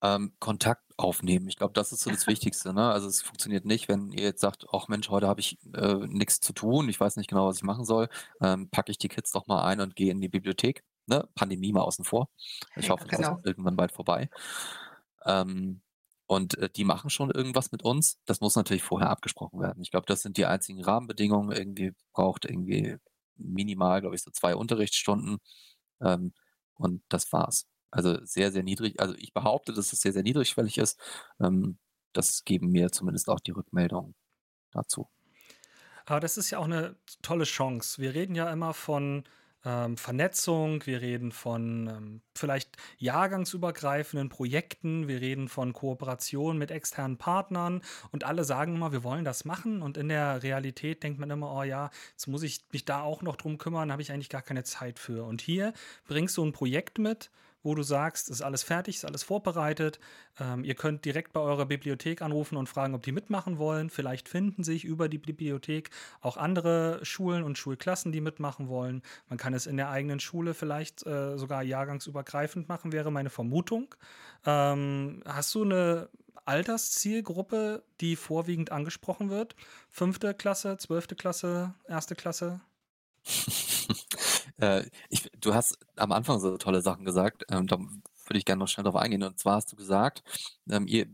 [0.03, 1.49] Ähm, Kontakt aufnehmen.
[1.49, 2.75] Ich glaube, das ist so das Wichtigste.
[2.75, 2.91] Ne?
[2.91, 6.41] Also es funktioniert nicht, wenn ihr jetzt sagt, ach Mensch, heute habe ich äh, nichts
[6.41, 8.09] zu tun, ich weiß nicht genau, was ich machen soll,
[8.43, 10.85] ähm, packe ich die Kids doch mal ein und gehe in die Bibliothek.
[11.07, 11.29] Ne?
[11.35, 12.29] Pandemie mal außen vor.
[12.77, 13.37] Ich Ja, hoffe, das genau.
[13.39, 14.29] ist irgendwann bald vorbei.
[15.25, 15.83] Ähm,
[16.27, 18.19] und äh, die machen schon irgendwas mit uns.
[18.27, 19.83] Das muss natürlich vorher abgesprochen werden.
[19.83, 21.53] Ich glaube, das sind die einzigen Rahmenbedingungen.
[21.57, 22.97] Irgendwie braucht irgendwie
[23.37, 25.39] minimal, glaube ich, so zwei Unterrichtsstunden.
[26.01, 26.33] Ähm,
[26.75, 27.67] und das war's.
[27.91, 29.01] Also sehr, sehr niedrig.
[29.01, 31.01] Also ich behaupte, dass es sehr, sehr niedrigschwellig ist.
[31.41, 31.79] Ähm,
[32.13, 34.15] das geben mir zumindest auch die Rückmeldungen
[34.73, 35.09] dazu.
[36.07, 38.01] Aber das ist ja auch eine tolle Chance.
[38.01, 39.25] Wir reden ja immer von
[39.67, 47.19] ähm, Vernetzung, wir reden von ähm, vielleicht jahrgangsübergreifenden Projekten, wir reden von Kooperation mit externen
[47.19, 51.31] Partnern und alle sagen immer, wir wollen das machen und in der Realität denkt man
[51.31, 54.29] immer, oh ja, jetzt muss ich mich da auch noch drum kümmern, habe ich eigentlich
[54.29, 55.25] gar keine Zeit für.
[55.25, 55.73] Und hier
[56.07, 57.31] bringst du ein Projekt mit,
[57.67, 59.99] wo du sagst, ist alles fertig, ist alles vorbereitet.
[60.39, 63.91] Ähm, ihr könnt direkt bei eurer Bibliothek anrufen und fragen, ob die mitmachen wollen.
[63.91, 69.03] Vielleicht finden sich über die Bibliothek auch andere Schulen und Schulklassen, die mitmachen wollen.
[69.29, 73.97] Man kann es in der eigenen Schule vielleicht äh, sogar jahrgangsübergreifend machen, wäre meine Vermutung.
[74.47, 76.09] Ähm, hast du eine
[76.45, 79.57] Alterszielgruppe, die vorwiegend angesprochen wird?
[79.91, 82.61] Fünfte Klasse, zwölfte Klasse, erste Klasse?
[84.59, 88.61] äh, ich, du hast am Anfang so tolle Sachen gesagt, ähm, da würde ich gerne
[88.61, 89.23] noch schnell darauf eingehen.
[89.23, 90.23] Und zwar hast du gesagt,
[90.71, 91.07] ähm, ihr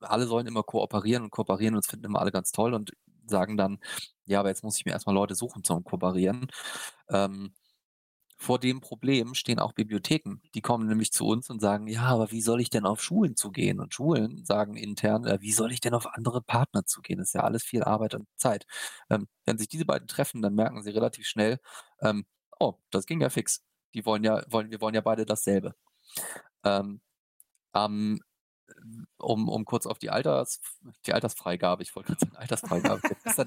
[0.00, 2.92] alle sollen immer kooperieren und kooperieren und es finden immer alle ganz toll und
[3.26, 3.78] sagen dann,
[4.26, 6.48] ja, aber jetzt muss ich mir erstmal Leute suchen zum Kooperieren.
[7.08, 7.54] Ähm,
[8.36, 10.40] vor dem Problem stehen auch Bibliotheken.
[10.54, 13.36] Die kommen nämlich zu uns und sagen, ja, aber wie soll ich denn auf Schulen
[13.36, 13.80] zugehen?
[13.80, 17.18] Und Schulen sagen intern, äh, wie soll ich denn auf andere Partner zugehen?
[17.18, 18.66] Das ist ja alles viel Arbeit und Zeit.
[19.10, 21.58] Ähm, wenn sich diese beiden treffen, dann merken sie relativ schnell,
[22.02, 22.24] ähm,
[22.60, 23.62] oh, das ging ja fix.
[23.94, 25.74] Die wollen ja, wollen, wir wollen ja beide dasselbe.
[26.64, 27.00] Ähm,
[27.74, 28.20] ähm,
[29.18, 30.60] um, um kurz auf die, Alters,
[31.06, 33.00] die Altersfreigabe, ich wollte gerade sagen Altersfreigabe.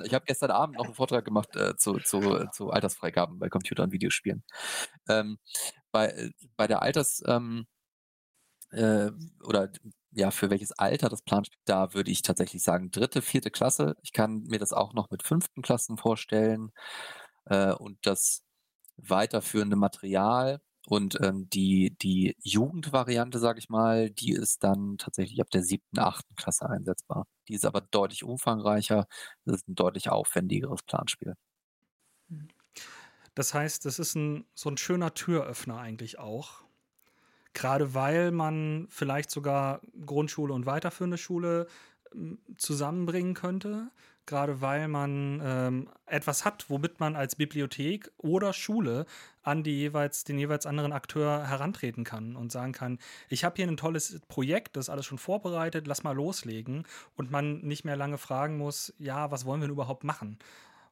[0.05, 3.83] Ich habe gestern, Abend noch einen Vortrag gemacht äh, zu, zu, zu Altersfreigaben bei Computer-
[3.83, 4.43] und Videospielen.
[5.09, 5.39] Ähm,
[5.91, 7.67] bei, bei der Alters- ähm,
[8.71, 9.11] äh,
[9.43, 9.71] oder
[10.11, 13.95] ja, für welches Alter das Planspiel, da würde ich tatsächlich sagen, dritte, vierte Klasse.
[14.01, 16.71] Ich kann mir das auch noch mit fünften Klassen vorstellen.
[17.45, 18.43] Äh, und das
[18.97, 25.49] weiterführende Material und ähm, die, die Jugendvariante, sage ich mal, die ist dann tatsächlich ab
[25.49, 27.27] der siebten, achten Klasse einsetzbar.
[27.49, 29.05] Die ist aber deutlich umfangreicher.
[29.43, 31.35] Das ist ein deutlich aufwendigeres Planspiel.
[33.35, 36.63] Das heißt, das ist ein, so ein schöner Türöffner eigentlich auch.
[37.53, 41.67] Gerade weil man vielleicht sogar Grundschule und weiterführende Schule
[42.13, 43.91] ähm, zusammenbringen könnte.
[44.27, 49.05] Gerade weil man ähm, etwas hat, womit man als Bibliothek oder Schule
[49.41, 53.67] an die jeweils, den jeweils anderen Akteur herantreten kann und sagen kann, ich habe hier
[53.67, 56.83] ein tolles Projekt, das ist alles schon vorbereitet, lass mal loslegen
[57.15, 60.37] und man nicht mehr lange fragen muss, ja, was wollen wir denn überhaupt machen?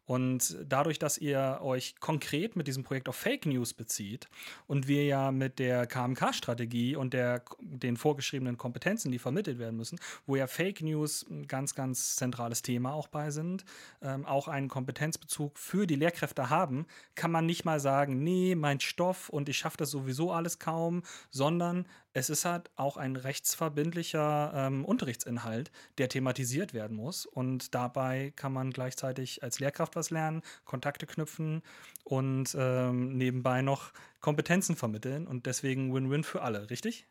[0.05, 4.27] Und dadurch, dass ihr euch konkret mit diesem Projekt auf Fake News bezieht
[4.67, 9.99] und wir ja mit der KMK-Strategie und der, den vorgeschriebenen Kompetenzen, die vermittelt werden müssen,
[10.25, 13.65] wo ja Fake News ein ganz, ganz zentrales Thema auch bei sind,
[14.01, 18.79] ähm, auch einen Kompetenzbezug für die Lehrkräfte haben, kann man nicht mal sagen, nee, mein
[18.79, 24.53] Stoff und ich schaffe das sowieso alles kaum, sondern es ist halt auch ein rechtsverbindlicher
[24.55, 27.25] ähm, Unterrichtsinhalt, der thematisiert werden muss.
[27.25, 31.61] Und dabei kann man gleichzeitig als Lehrkraft was lernen, Kontakte knüpfen
[32.05, 35.27] und ähm, nebenbei noch Kompetenzen vermitteln.
[35.27, 37.05] Und deswegen Win-Win für alle, richtig?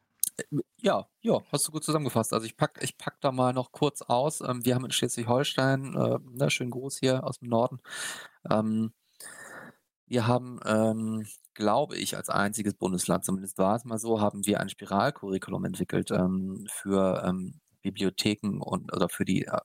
[0.80, 2.32] Ja, ja, hast du gut zusammengefasst.
[2.32, 4.40] Also ich pack, ich pack da mal noch kurz aus.
[4.40, 7.78] Ähm, wir haben in Schleswig-Holstein, äh, na, schön groß hier aus dem Norden,
[8.50, 8.94] ähm,
[10.06, 14.60] wir haben, ähm, glaube ich, als einziges Bundesland, zumindest war es mal so, haben wir
[14.60, 19.58] ein Spiralcurriculum entwickelt ähm, für ähm, Bibliotheken und oder für die äh,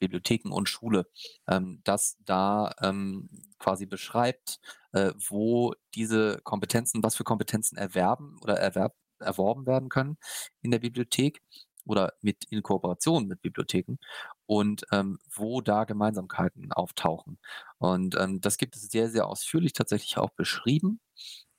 [0.00, 1.06] Bibliotheken und Schule,
[1.48, 4.60] ähm, das da ähm, quasi beschreibt,
[4.92, 10.16] äh, wo diese Kompetenzen, was für Kompetenzen erwerben oder erwerb, erworben werden können
[10.62, 11.42] in der Bibliothek
[11.84, 13.96] oder mit in Kooperation mit Bibliotheken
[14.46, 17.38] und ähm, wo da Gemeinsamkeiten auftauchen.
[17.78, 21.00] Und ähm, das gibt es sehr, sehr ausführlich tatsächlich auch beschrieben.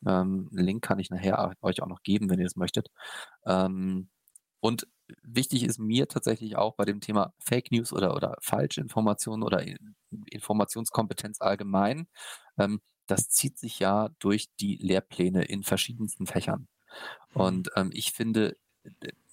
[0.05, 2.89] Ähm, Link kann ich nachher euch auch noch geben, wenn ihr es möchtet.
[3.45, 4.09] Ähm,
[4.59, 4.87] und
[5.23, 9.63] wichtig ist mir tatsächlich auch bei dem Thema Fake News oder, oder falsche Informationen oder
[10.29, 12.07] Informationskompetenz allgemein,
[12.57, 16.67] ähm, das zieht sich ja durch die Lehrpläne in verschiedensten Fächern.
[17.33, 17.41] Mhm.
[17.41, 18.55] Und ähm, ich finde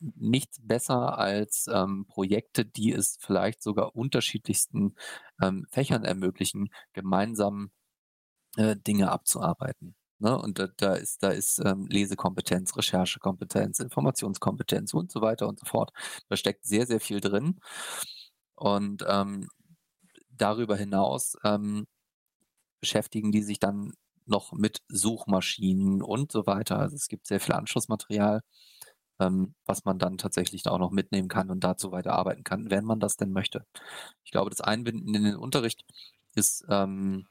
[0.01, 4.95] nichts besser als ähm, Projekte, die es vielleicht sogar unterschiedlichsten
[5.43, 7.71] ähm, Fächern ermöglichen, gemeinsam
[8.57, 9.95] äh, Dinge abzuarbeiten.
[10.19, 10.37] Ne?
[10.37, 15.67] Und da, da ist, da ist ähm, Lesekompetenz, Recherchekompetenz, Informationskompetenz und so weiter und so
[15.67, 15.93] fort.
[16.29, 17.61] Da steckt sehr, sehr viel drin.
[18.55, 19.49] Und ähm,
[20.31, 21.87] darüber hinaus ähm,
[22.81, 23.93] beschäftigen die sich dann
[24.27, 26.79] noch mit Suchmaschinen und so weiter.
[26.79, 28.43] Also es gibt sehr viel Anschlussmaterial,
[29.21, 33.01] ähm, was man dann tatsächlich auch noch mitnehmen kann und dazu weiterarbeiten kann, wenn man
[33.01, 33.65] das denn möchte.
[34.25, 35.85] Ich glaube, das Einbinden in den Unterricht
[36.35, 37.27] ist, ähm,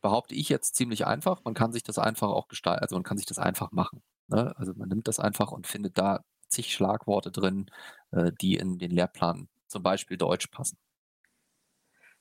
[0.00, 1.44] behaupte ich jetzt ziemlich einfach.
[1.44, 4.02] Man kann sich das einfach auch gestalten, also man kann sich das einfach machen.
[4.28, 4.54] Ne?
[4.56, 7.66] Also man nimmt das einfach und findet da zig Schlagworte drin,
[8.12, 10.78] äh, die in den Lehrplan zum Beispiel Deutsch passen.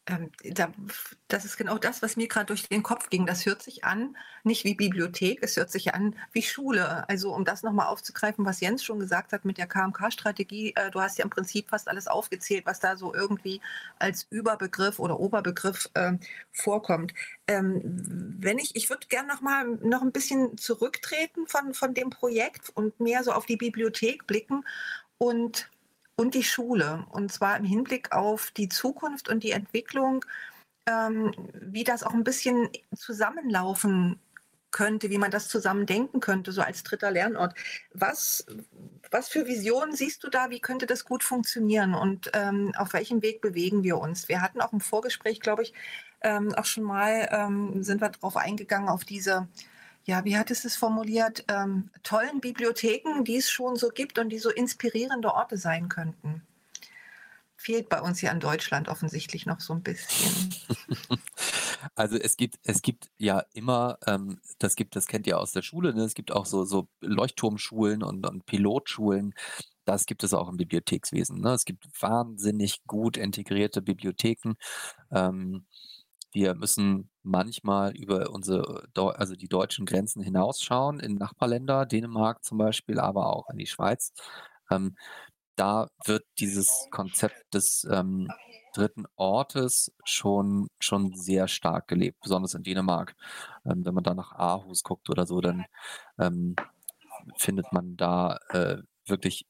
[0.10, 0.72] Ähm, da,
[1.28, 3.28] das ist genau das, was mir gerade durch den Kopf ging.
[3.28, 7.08] Das hört sich an, nicht wie Bibliothek, es hört sich an wie Schule.
[7.08, 11.00] Also um das nochmal aufzugreifen, was Jens schon gesagt hat mit der KMK-Strategie, äh, du
[11.00, 13.62] hast ja im Prinzip fast alles aufgezählt, was da so irgendwie
[14.00, 16.14] als Überbegriff oder Oberbegriff äh,
[16.52, 17.14] vorkommt.
[17.48, 17.82] Ähm,
[18.40, 23.00] wenn ich, ich würde gerne nochmal noch ein bisschen zurücktreten von, von dem Projekt und
[23.00, 24.66] mehr so auf die Bibliothek blicken
[25.20, 25.70] und
[26.20, 27.06] und die Schule.
[27.12, 30.26] Und zwar im Hinblick auf die Zukunft und die Entwicklung,
[30.86, 34.20] ähm, wie das auch ein bisschen zusammenlaufen
[34.72, 37.56] könnte, wie man das zusammen denken könnte, so als dritter Lernort.
[37.94, 38.46] Was,
[39.12, 40.50] was für Visionen siehst du da?
[40.50, 44.28] Wie könnte das gut funktionieren und ähm, auf welchem Weg bewegen wir uns?
[44.28, 45.74] Wir hatten auch im Vorgespräch, glaube ich,
[46.22, 49.48] ähm, auch schon mal, ähm, sind wir darauf eingegangen, auf diese
[50.06, 54.30] ja, wie hat es es formuliert, ähm, tollen Bibliotheken, die es schon so gibt und
[54.30, 56.44] die so inspirierende Orte sein könnten.
[57.56, 60.54] Fehlt bei uns hier in Deutschland offensichtlich noch so ein bisschen.
[61.96, 65.62] Also es gibt, es gibt ja immer, ähm, das gibt, das kennt ihr aus der
[65.62, 66.04] Schule, ne?
[66.04, 69.34] es gibt auch so, so Leuchtturmschulen und, und Pilotschulen.
[69.86, 71.40] Das gibt es auch im Bibliothekswesen.
[71.40, 71.54] Ne?
[71.54, 74.56] Es gibt wahnsinnig gut integrierte Bibliotheken.
[75.12, 75.66] Ähm,
[76.32, 83.00] wir müssen manchmal über unsere, also die deutschen Grenzen hinausschauen, in Nachbarländer, Dänemark zum Beispiel,
[83.00, 84.14] aber auch in die Schweiz.
[84.70, 84.96] Ähm,
[85.56, 88.30] da wird dieses Konzept des ähm,
[88.74, 93.16] dritten Ortes schon, schon sehr stark gelebt, besonders in Dänemark.
[93.66, 95.66] Ähm, wenn man da nach Aarhus guckt oder so, dann
[96.18, 96.56] ähm,
[97.38, 99.46] findet man da äh, wirklich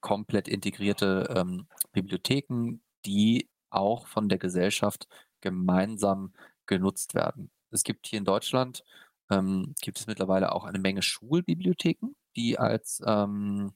[0.00, 5.08] komplett integrierte ähm, Bibliotheken, die auch von der Gesellschaft
[5.44, 6.32] gemeinsam
[6.66, 7.50] genutzt werden.
[7.70, 8.84] Es gibt hier in Deutschland,
[9.30, 13.72] ähm, gibt es mittlerweile auch eine Menge Schulbibliotheken, die als, ähm,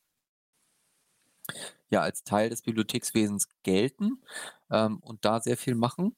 [1.91, 4.23] ja, als Teil des Bibliothekswesens gelten
[4.71, 6.17] ähm, und da sehr viel machen.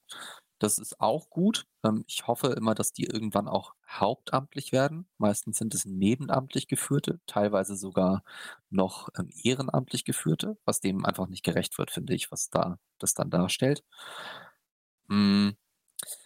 [0.59, 1.67] Das ist auch gut.
[1.85, 5.07] Ähm, ich hoffe immer, dass die irgendwann auch hauptamtlich werden.
[5.19, 8.25] Meistens sind es nebenamtlich geführte, teilweise sogar
[8.71, 13.15] noch ähm, ehrenamtlich geführte, was dem einfach nicht gerecht wird, finde ich, was da das
[13.15, 13.85] dann darstellt.
[15.11, 15.57] Hm,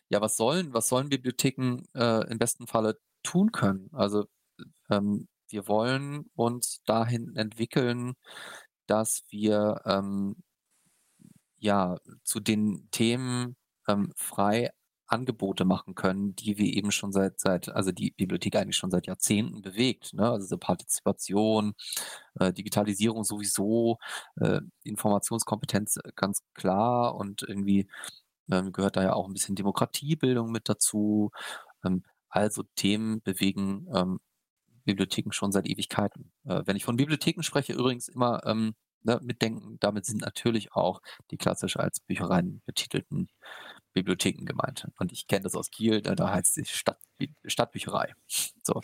[0.09, 3.89] ja, was sollen, was sollen Bibliotheken äh, im besten Falle tun können?
[3.93, 4.27] Also
[4.91, 8.15] ähm, wir wollen uns dahin entwickeln,
[8.87, 10.37] dass wir ähm,
[11.59, 13.57] ja zu den Themen
[13.89, 14.71] ähm, frei
[15.07, 19.07] Angebote machen können, die wir eben schon seit, seit, also die Bibliothek eigentlich schon seit
[19.07, 20.15] Jahrzehnten bewegt.
[20.15, 20.29] Ne?
[20.31, 21.75] Also so Partizipation,
[22.41, 23.99] äh, Digitalisierung sowieso,
[24.37, 27.87] äh, Informationskompetenz ganz klar und irgendwie
[28.51, 31.31] ähm, gehört da ja auch ein bisschen Demokratiebildung mit dazu.
[31.85, 34.21] Ähm, also Themen bewegen ähm,
[34.85, 36.33] Bibliotheken schon seit Ewigkeiten.
[36.45, 41.01] Äh, wenn ich von Bibliotheken spreche, übrigens immer ähm, ne, mitdenken, damit sind natürlich auch
[41.31, 43.29] die klassisch als Büchereien betitelten
[43.93, 44.89] Bibliotheken gemeint.
[44.99, 46.99] Und ich kenne das aus Kiel, da, heißt es Stadt,
[47.45, 48.15] Stadtbücherei.
[48.63, 48.83] So.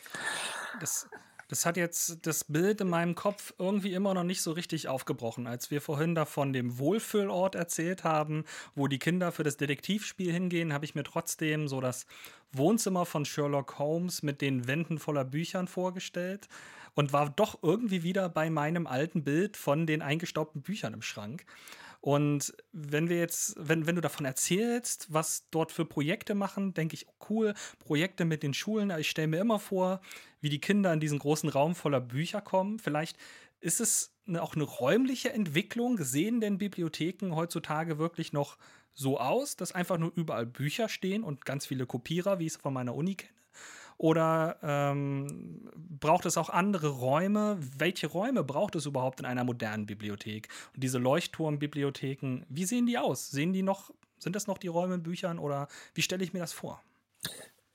[0.78, 1.08] Das,
[1.50, 5.48] das hat jetzt das Bild in meinem Kopf irgendwie immer noch nicht so richtig aufgebrochen.
[5.48, 8.44] Als wir vorhin da von dem Wohlfühlort erzählt haben,
[8.76, 12.06] wo die Kinder für das Detektivspiel hingehen, habe ich mir trotzdem so das
[12.52, 16.48] Wohnzimmer von Sherlock Holmes mit den Wänden voller Büchern vorgestellt
[16.94, 21.44] und war doch irgendwie wieder bei meinem alten Bild von den eingestaubten Büchern im Schrank.
[22.00, 26.94] Und wenn wir jetzt, wenn, wenn du davon erzählst, was dort für Projekte machen, denke
[26.94, 28.90] ich, oh cool, Projekte mit den Schulen.
[28.98, 30.00] Ich stelle mir immer vor,
[30.40, 32.78] wie die Kinder in diesen großen Raum voller Bücher kommen.
[32.78, 33.18] Vielleicht
[33.60, 35.98] ist es eine, auch eine räumliche Entwicklung.
[36.02, 38.56] Sehen denn Bibliotheken heutzutage wirklich noch
[38.94, 42.60] so aus, dass einfach nur überall Bücher stehen und ganz viele Kopierer, wie ich es
[42.60, 43.39] von meiner Uni kenne?
[44.00, 47.58] Oder ähm, braucht es auch andere Räume?
[47.76, 50.48] Welche Räume braucht es überhaupt in einer modernen Bibliothek?
[50.74, 53.30] Und diese Leuchtturmbibliotheken, wie sehen die aus?
[53.30, 56.38] Sehen die noch, sind das noch die Räume in Büchern oder wie stelle ich mir
[56.38, 56.82] das vor?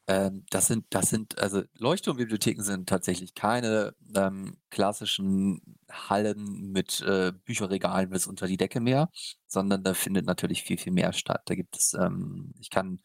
[0.07, 7.33] Ähm, das sind, das sind, also Leuchtturmbibliotheken sind tatsächlich keine ähm, klassischen Hallen mit äh,
[7.45, 9.11] Bücherregalen bis unter die Decke mehr,
[9.45, 11.43] sondern da findet natürlich viel, viel mehr statt.
[11.45, 13.01] Da gibt es, ähm, ich kann,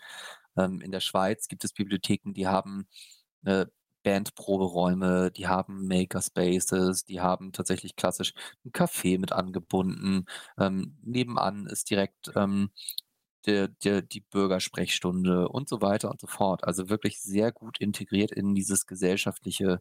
[0.64, 2.87] ähm, in der Schweiz gibt es Bibliotheken, die haben
[3.44, 3.66] äh,
[4.03, 10.27] Bandproberäume, die haben Makerspaces, die haben tatsächlich klassisch ein Café mit angebunden.
[10.59, 12.70] Ähm, nebenan ist direkt ähm,
[13.46, 16.64] der, der, die Bürgersprechstunde und so weiter und so fort.
[16.64, 19.81] Also wirklich sehr gut integriert in dieses gesellschaftliche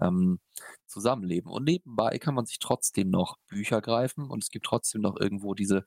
[0.00, 0.40] ähm,
[0.86, 1.50] Zusammenleben.
[1.50, 5.54] Und nebenbei kann man sich trotzdem noch Bücher greifen und es gibt trotzdem noch irgendwo
[5.54, 5.84] diese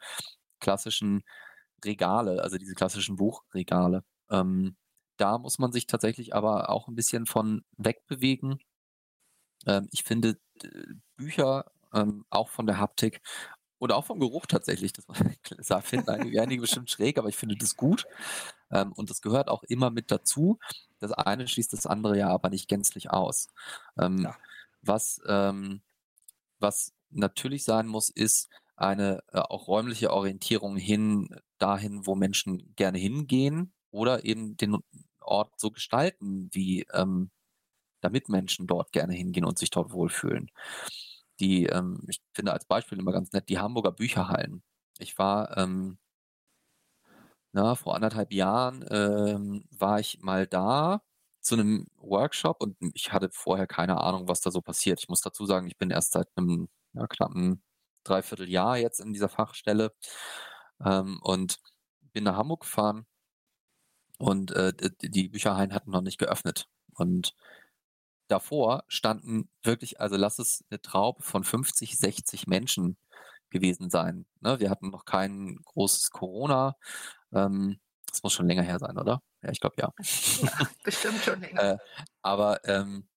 [0.59, 1.23] klassischen
[1.85, 4.03] Regale, also diese klassischen Buchregale.
[4.29, 4.75] Ähm,
[5.17, 8.59] da muss man sich tatsächlich aber auch ein bisschen von wegbewegen.
[9.65, 10.39] Ähm, ich finde
[11.17, 13.21] Bücher ähm, auch von der Haptik
[13.79, 14.93] oder auch vom Geruch tatsächlich.
[14.93, 15.05] Das
[15.85, 18.05] finden einige, einige bestimmt schräg, aber ich finde das gut.
[18.71, 20.59] Ähm, und das gehört auch immer mit dazu.
[20.99, 23.49] Das eine schließt das andere ja aber nicht gänzlich aus.
[23.97, 24.37] Ähm, ja.
[24.81, 25.81] Was, ähm,
[26.59, 32.97] was natürlich sein muss, ist eine äh, auch räumliche Orientierung hin dahin, wo Menschen gerne
[32.97, 34.77] hingehen oder eben den
[35.21, 37.31] Ort so gestalten, wie ähm,
[38.01, 40.51] damit Menschen dort gerne hingehen und sich dort wohlfühlen
[41.39, 44.63] die, ähm, ich finde als Beispiel immer ganz nett, die Hamburger Bücherhallen.
[44.99, 45.97] Ich war ähm,
[47.51, 51.01] na, vor anderthalb Jahren ähm, war ich mal da
[51.41, 54.99] zu einem Workshop und ich hatte vorher keine Ahnung, was da so passiert.
[55.01, 57.63] Ich muss dazu sagen, ich bin erst seit einem ja, knappen
[58.03, 59.93] Dreivierteljahr jetzt in dieser Fachstelle
[60.85, 61.59] ähm, und
[62.13, 63.05] bin nach Hamburg gefahren
[64.19, 66.67] und äh, die Bücherhallen hatten noch nicht geöffnet.
[66.93, 67.33] Und
[68.27, 72.97] davor standen wirklich, also lass es eine Traube von 50, 60 Menschen
[73.49, 74.25] gewesen sein.
[74.41, 74.59] Ne?
[74.59, 76.75] Wir hatten noch kein großes Corona.
[77.33, 79.21] Ähm, das muss schon länger her sein, oder?
[79.41, 79.93] Ja, ich glaube ja.
[80.41, 80.69] ja.
[80.83, 81.61] Bestimmt schon länger.
[81.73, 81.77] äh,
[82.21, 83.07] aber ähm,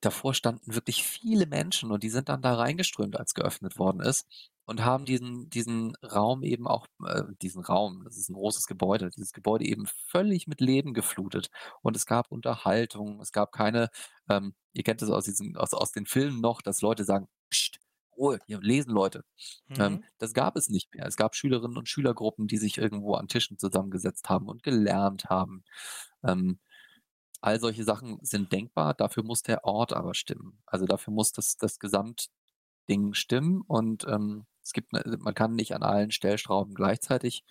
[0.00, 4.26] davor standen wirklich viele Menschen und die sind dann da reingeströmt, als geöffnet worden ist
[4.68, 9.08] und haben diesen, diesen Raum eben auch, äh, diesen Raum, das ist ein großes Gebäude,
[9.08, 11.48] dieses Gebäude eben völlig mit Leben geflutet.
[11.80, 13.88] Und es gab Unterhaltung, es gab keine,
[14.28, 17.78] ähm, ihr kennt es aus, diesen, aus, aus den Filmen noch, dass Leute sagen, Psst,
[18.14, 19.24] Ruhe, hier lesen Leute.
[19.70, 19.80] Ähm, mhm.
[19.80, 21.06] Ähm, das gab es nicht mehr.
[21.06, 25.64] Es gab Schülerinnen und Schülergruppen, die sich irgendwo an Tischen zusammengesetzt haben und gelernt haben.
[26.22, 26.58] Ähm,
[27.40, 30.60] all solche Sachen sind denkbar, dafür muss der Ort aber stimmen.
[30.66, 31.78] Also dafür muss das, das
[32.88, 37.44] Gesamtding stimmen und ähm, es gibt, ne, man kann nicht an allen Stellschrauben gleichzeitig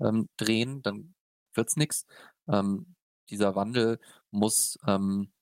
[0.00, 1.14] ähm, drehen, dann
[1.54, 2.06] wird's nix.
[2.48, 2.94] Ähm,
[3.30, 5.32] dieser Wandel muss ähm,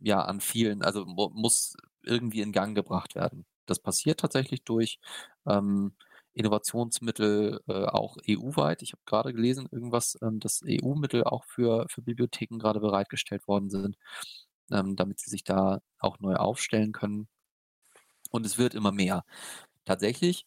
[0.00, 3.46] ja an vielen, also muss irgendwie in Gang gebracht werden.
[3.66, 4.98] Das passiert tatsächlich durch
[5.46, 5.94] ähm,
[6.34, 8.82] Innovationsmittel äh, auch EU-weit.
[8.82, 13.70] Ich habe gerade gelesen, irgendwas, ähm, dass EU-Mittel auch für, für Bibliotheken gerade bereitgestellt worden
[13.70, 13.96] sind,
[14.72, 17.28] ähm, damit sie sich da auch neu aufstellen können.
[18.32, 19.24] Und es wird immer mehr.
[19.84, 20.46] Tatsächlich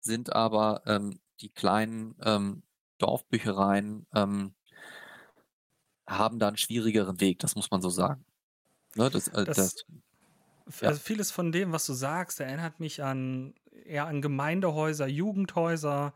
[0.00, 2.62] sind aber ähm, die kleinen ähm,
[2.98, 4.54] Dorfbüchereien ähm,
[6.06, 8.24] haben da einen schwierigeren Weg, das muss man so sagen.
[8.96, 9.86] Ne, das, äh, das, das,
[10.80, 10.88] ja.
[10.88, 16.14] Also vieles von dem, was du sagst, erinnert mich an eher an Gemeindehäuser, Jugendhäuser.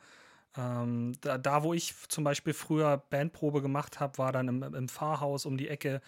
[0.57, 4.89] Ähm, da, da, wo ich zum Beispiel früher Bandprobe gemacht habe, war dann im, im,
[4.89, 6.01] Pfarrhaus um die Ecke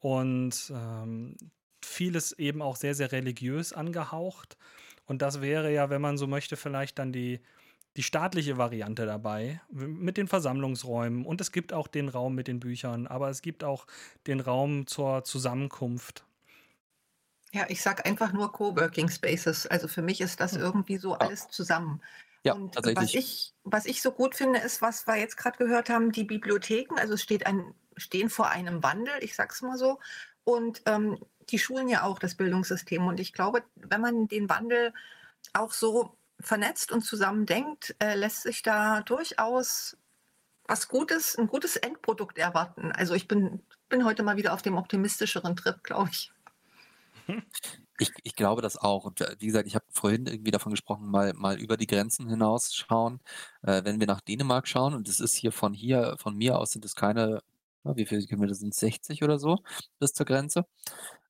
[0.00, 1.36] und ähm,
[1.86, 4.56] vieles eben auch sehr, sehr religiös angehaucht.
[5.06, 7.40] Und das wäre ja, wenn man so möchte, vielleicht dann die,
[7.96, 11.24] die staatliche Variante dabei mit den Versammlungsräumen.
[11.24, 13.86] Und es gibt auch den Raum mit den Büchern, aber es gibt auch
[14.26, 16.24] den Raum zur Zusammenkunft.
[17.52, 19.66] Ja, ich sage einfach nur Coworking Spaces.
[19.66, 20.62] Also für mich ist das hm.
[20.62, 22.00] irgendwie so alles zusammen.
[22.44, 25.90] Ja, und was ich, was ich so gut finde, ist, was wir jetzt gerade gehört
[25.90, 30.00] haben, die Bibliotheken, also es steht ein, stehen vor einem Wandel, ich sag's mal so.
[30.44, 31.18] Und ähm,
[31.52, 33.06] die Schulen ja auch, das Bildungssystem.
[33.06, 34.92] Und ich glaube, wenn man den Wandel
[35.52, 39.96] auch so vernetzt und zusammen denkt, äh, lässt sich da durchaus
[40.66, 42.92] was Gutes, ein gutes Endprodukt erwarten.
[42.92, 46.32] Also ich bin, bin heute mal wieder auf dem optimistischeren Trip, glaube ich.
[47.98, 49.04] Ich, ich glaube das auch.
[49.04, 52.28] Und äh, wie gesagt, ich habe vorhin irgendwie davon gesprochen, mal, mal über die Grenzen
[52.28, 53.20] hinaus schauen.
[53.62, 56.72] Äh, wenn wir nach Dänemark schauen, und es ist hier von hier, von mir aus
[56.72, 57.42] sind es keine,
[57.84, 59.58] wie viele Kilometer sind 60 oder so
[59.98, 60.64] bis zur Grenze,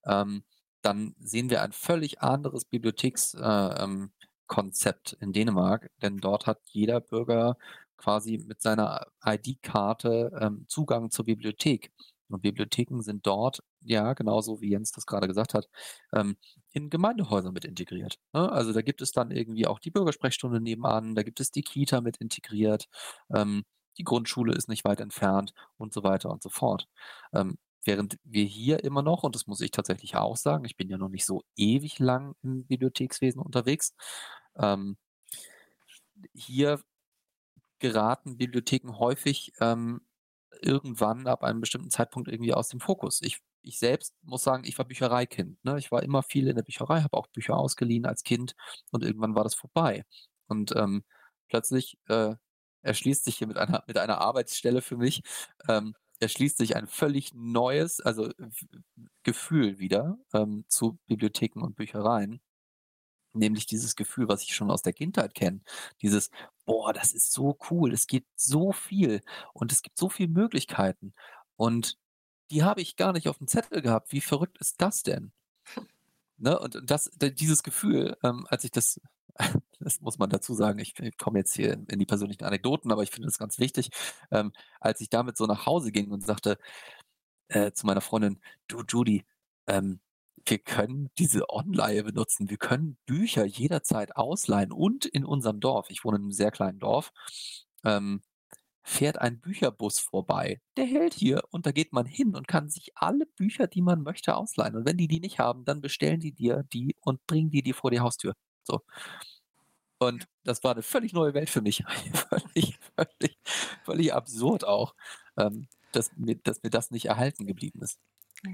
[0.06, 0.44] ähm,
[0.82, 7.00] dann sehen wir ein völlig anderes Bibliothekskonzept äh, ähm, in Dänemark, denn dort hat jeder
[7.00, 7.56] Bürger
[7.96, 11.92] quasi mit seiner ID-Karte ähm, Zugang zur Bibliothek.
[12.28, 15.68] Und Bibliotheken sind dort, ja, genauso wie Jens das gerade gesagt hat,
[16.14, 16.36] ähm,
[16.72, 18.18] in Gemeindehäusern mit integriert.
[18.32, 18.50] Ne?
[18.50, 22.00] Also da gibt es dann irgendwie auch die Bürgersprechstunde nebenan, da gibt es die Kita
[22.00, 22.88] mit integriert,
[23.34, 23.64] ähm,
[23.98, 26.88] die Grundschule ist nicht weit entfernt und so weiter und so fort.
[27.34, 30.88] Ähm, während wir hier immer noch, und das muss ich tatsächlich auch sagen, ich bin
[30.88, 33.94] ja noch nicht so ewig lang im Bibliothekswesen unterwegs,
[34.56, 34.96] ähm,
[36.34, 36.80] hier
[37.78, 40.02] geraten Bibliotheken häufig ähm,
[40.60, 43.20] irgendwann ab einem bestimmten Zeitpunkt irgendwie aus dem Fokus.
[43.22, 45.62] Ich, ich selbst muss sagen, ich war Büchereikind.
[45.64, 45.78] Ne?
[45.78, 48.54] Ich war immer viel in der Bücherei, habe auch Bücher ausgeliehen als Kind
[48.90, 50.04] und irgendwann war das vorbei.
[50.46, 51.04] Und ähm,
[51.48, 52.36] plötzlich äh,
[52.82, 55.22] erschließt sich hier mit einer, mit einer Arbeitsstelle für mich,
[55.68, 58.30] ähm, erschließt sich ein völlig neues, also
[59.24, 62.40] Gefühl wieder ähm, zu Bibliotheken und Büchereien.
[63.34, 65.62] Nämlich dieses Gefühl, was ich schon aus der Kindheit kenne.
[66.02, 66.30] Dieses,
[66.66, 69.22] boah, das ist so cool, es gibt so viel
[69.54, 71.14] und es gibt so viele Möglichkeiten.
[71.56, 71.98] Und
[72.50, 74.12] die habe ich gar nicht auf dem Zettel gehabt.
[74.12, 75.32] Wie verrückt ist das denn?
[76.42, 76.58] Ne?
[76.58, 79.00] Und das, dieses Gefühl, ähm, als ich das,
[79.80, 83.02] das muss man dazu sagen, ich, ich komme jetzt hier in, die persönlichen Anekdoten, aber
[83.04, 83.90] ich finde das ganz wichtig,
[84.32, 86.58] ähm, als ich damit so nach Hause ging und sagte
[87.48, 89.24] äh, zu meiner Freundin, du Judy,
[89.68, 90.00] ähm,
[90.44, 92.50] wir können diese Online benutzen.
[92.50, 96.80] Wir können Bücher jederzeit ausleihen und in unserem Dorf, ich wohne in einem sehr kleinen
[96.80, 97.12] Dorf,
[97.84, 98.22] ähm,
[98.82, 100.60] fährt ein Bücherbus vorbei.
[100.76, 104.02] Der hält hier und da geht man hin und kann sich alle Bücher, die man
[104.02, 104.76] möchte, ausleihen.
[104.76, 107.74] Und wenn die die nicht haben, dann bestellen die dir die und bringen die dir
[107.74, 108.34] vor die Haustür.
[108.64, 108.80] So.
[109.98, 111.84] Und das war eine völlig neue Welt für mich.
[112.28, 113.38] völlig, völlig,
[113.84, 114.94] völlig absurd auch,
[115.36, 117.98] ähm, dass, mir, dass mir das nicht erhalten geblieben ist.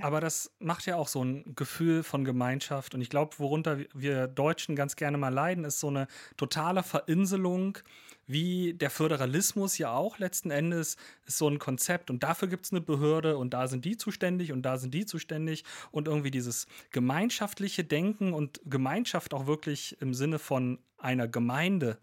[0.02, 2.94] Aber das macht ja auch so ein Gefühl von Gemeinschaft.
[2.94, 6.06] Und ich glaube, worunter wir Deutschen ganz gerne mal leiden, ist so eine
[6.36, 7.78] totale Verinselung,
[8.28, 12.10] wie der Föderalismus ja auch letzten Endes ist so ein Konzept.
[12.10, 15.06] Und dafür gibt es eine Behörde und da sind die zuständig und da sind die
[15.06, 15.64] zuständig.
[15.90, 21.98] Und irgendwie dieses gemeinschaftliche Denken und Gemeinschaft auch wirklich im Sinne von einer Gemeinde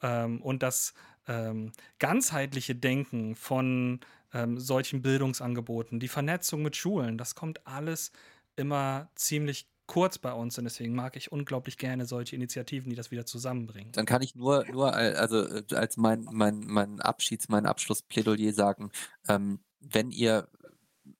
[0.00, 0.94] ähm, und das
[1.26, 4.00] ähm, ganzheitliche Denken von
[4.32, 8.12] ähm, solchen Bildungsangeboten, die Vernetzung mit Schulen, das kommt alles
[8.56, 13.10] immer ziemlich kurz bei uns und deswegen mag ich unglaublich gerne solche Initiativen, die das
[13.10, 13.92] wieder zusammenbringen.
[13.92, 18.90] Dann kann ich nur, nur also äh, als mein, mein, mein Abschieds-, mein Abschlussplädoyer sagen,
[19.28, 20.48] ähm, wenn ihr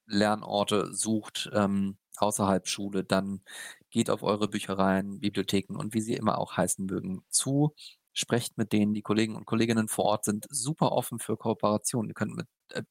[0.07, 3.43] Lernorte sucht ähm, außerhalb Schule, dann
[3.91, 7.75] geht auf eure Büchereien, Bibliotheken und wie sie immer auch heißen mögen zu
[8.15, 12.09] sprecht mit denen, die Kollegen und Kolleginnen vor Ort sind super offen für Kooperation.
[12.09, 12.83] Ihr könnt mit, äh,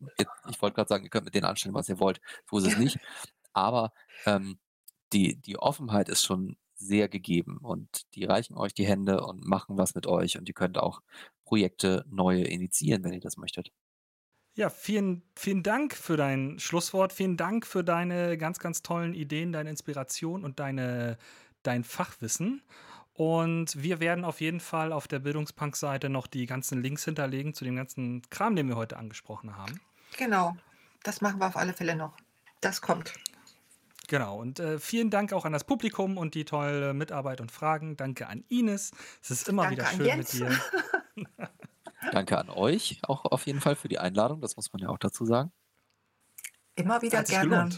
[0.49, 2.19] ich wollte gerade sagen, ihr könnt mit denen anstellen, was ihr wollt.
[2.51, 2.99] So ist es nicht.
[3.53, 3.93] Aber
[4.25, 4.59] ähm,
[5.13, 9.77] die, die Offenheit ist schon sehr gegeben und die reichen euch die Hände und machen
[9.77, 11.01] was mit euch und ihr könnt auch
[11.45, 13.71] Projekte neue initiieren, wenn ihr das möchtet.
[14.55, 17.11] Ja, vielen, vielen Dank für dein Schlusswort.
[17.11, 21.17] Vielen Dank für deine ganz, ganz tollen Ideen, deine Inspiration und deine,
[21.63, 22.61] dein Fachwissen.
[23.13, 27.63] Und wir werden auf jeden Fall auf der Bildungspunk-Seite noch die ganzen Links hinterlegen zu
[27.63, 29.79] dem ganzen Kram, den wir heute angesprochen haben.
[30.17, 30.55] Genau,
[31.03, 32.15] das machen wir auf alle Fälle noch.
[32.61, 33.13] Das kommt.
[34.13, 37.97] Genau, und äh, vielen Dank auch an das Publikum und die tolle Mitarbeit und Fragen.
[37.97, 38.91] Danke an Ines.
[39.23, 40.59] Es ist immer Danke wieder schön mit dir.
[42.11, 44.99] Danke an euch auch auf jeden Fall für die Einladung, das muss man ja auch
[44.99, 45.51] dazu sagen.
[46.75, 47.71] Immer wieder gerne.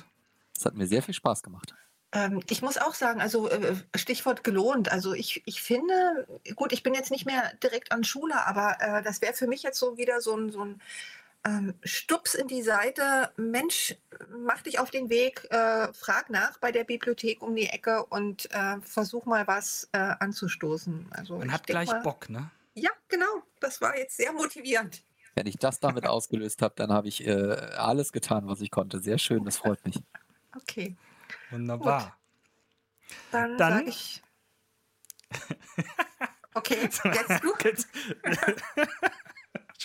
[0.54, 1.74] Es hat mir sehr viel Spaß gemacht.
[2.12, 4.92] Ähm, ich muss auch sagen, also äh, Stichwort gelohnt.
[4.92, 6.28] Also ich, ich finde,
[6.58, 9.64] gut, ich bin jetzt nicht mehr direkt an Schule, aber äh, das wäre für mich
[9.64, 10.82] jetzt so wieder so ein, so ein
[11.46, 13.32] ähm, Stups in die Seite.
[13.38, 13.96] Mensch,
[14.30, 18.52] mach dich auf den Weg, äh, frag nach bei der Bibliothek um die Ecke und
[18.52, 21.08] äh, versuch mal was äh, anzustoßen.
[21.12, 22.50] Also Man hat gleich mal, Bock, ne?
[22.74, 23.44] Ja, genau.
[23.60, 25.04] Das war jetzt sehr motivierend.
[25.36, 27.32] Wenn ich das damit ausgelöst habe, dann habe ich äh,
[27.78, 29.00] alles getan, was ich konnte.
[29.00, 30.02] Sehr schön, das freut mich.
[30.56, 30.96] Okay.
[31.52, 32.04] Wunderbar.
[32.04, 32.12] Gut.
[33.32, 34.22] Dann, Dann sage ich.
[36.58, 37.54] Okay, jetzt du.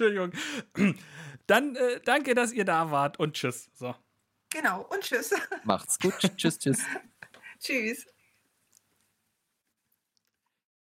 [0.01, 0.33] Entschuldigung.
[1.47, 3.71] Dann äh, danke, dass ihr da wart und tschüss.
[3.75, 3.95] So.
[4.51, 5.33] Genau, und tschüss.
[5.65, 6.15] Macht's gut.
[6.37, 6.85] tschüss, tschüss.
[7.61, 8.07] tschüss.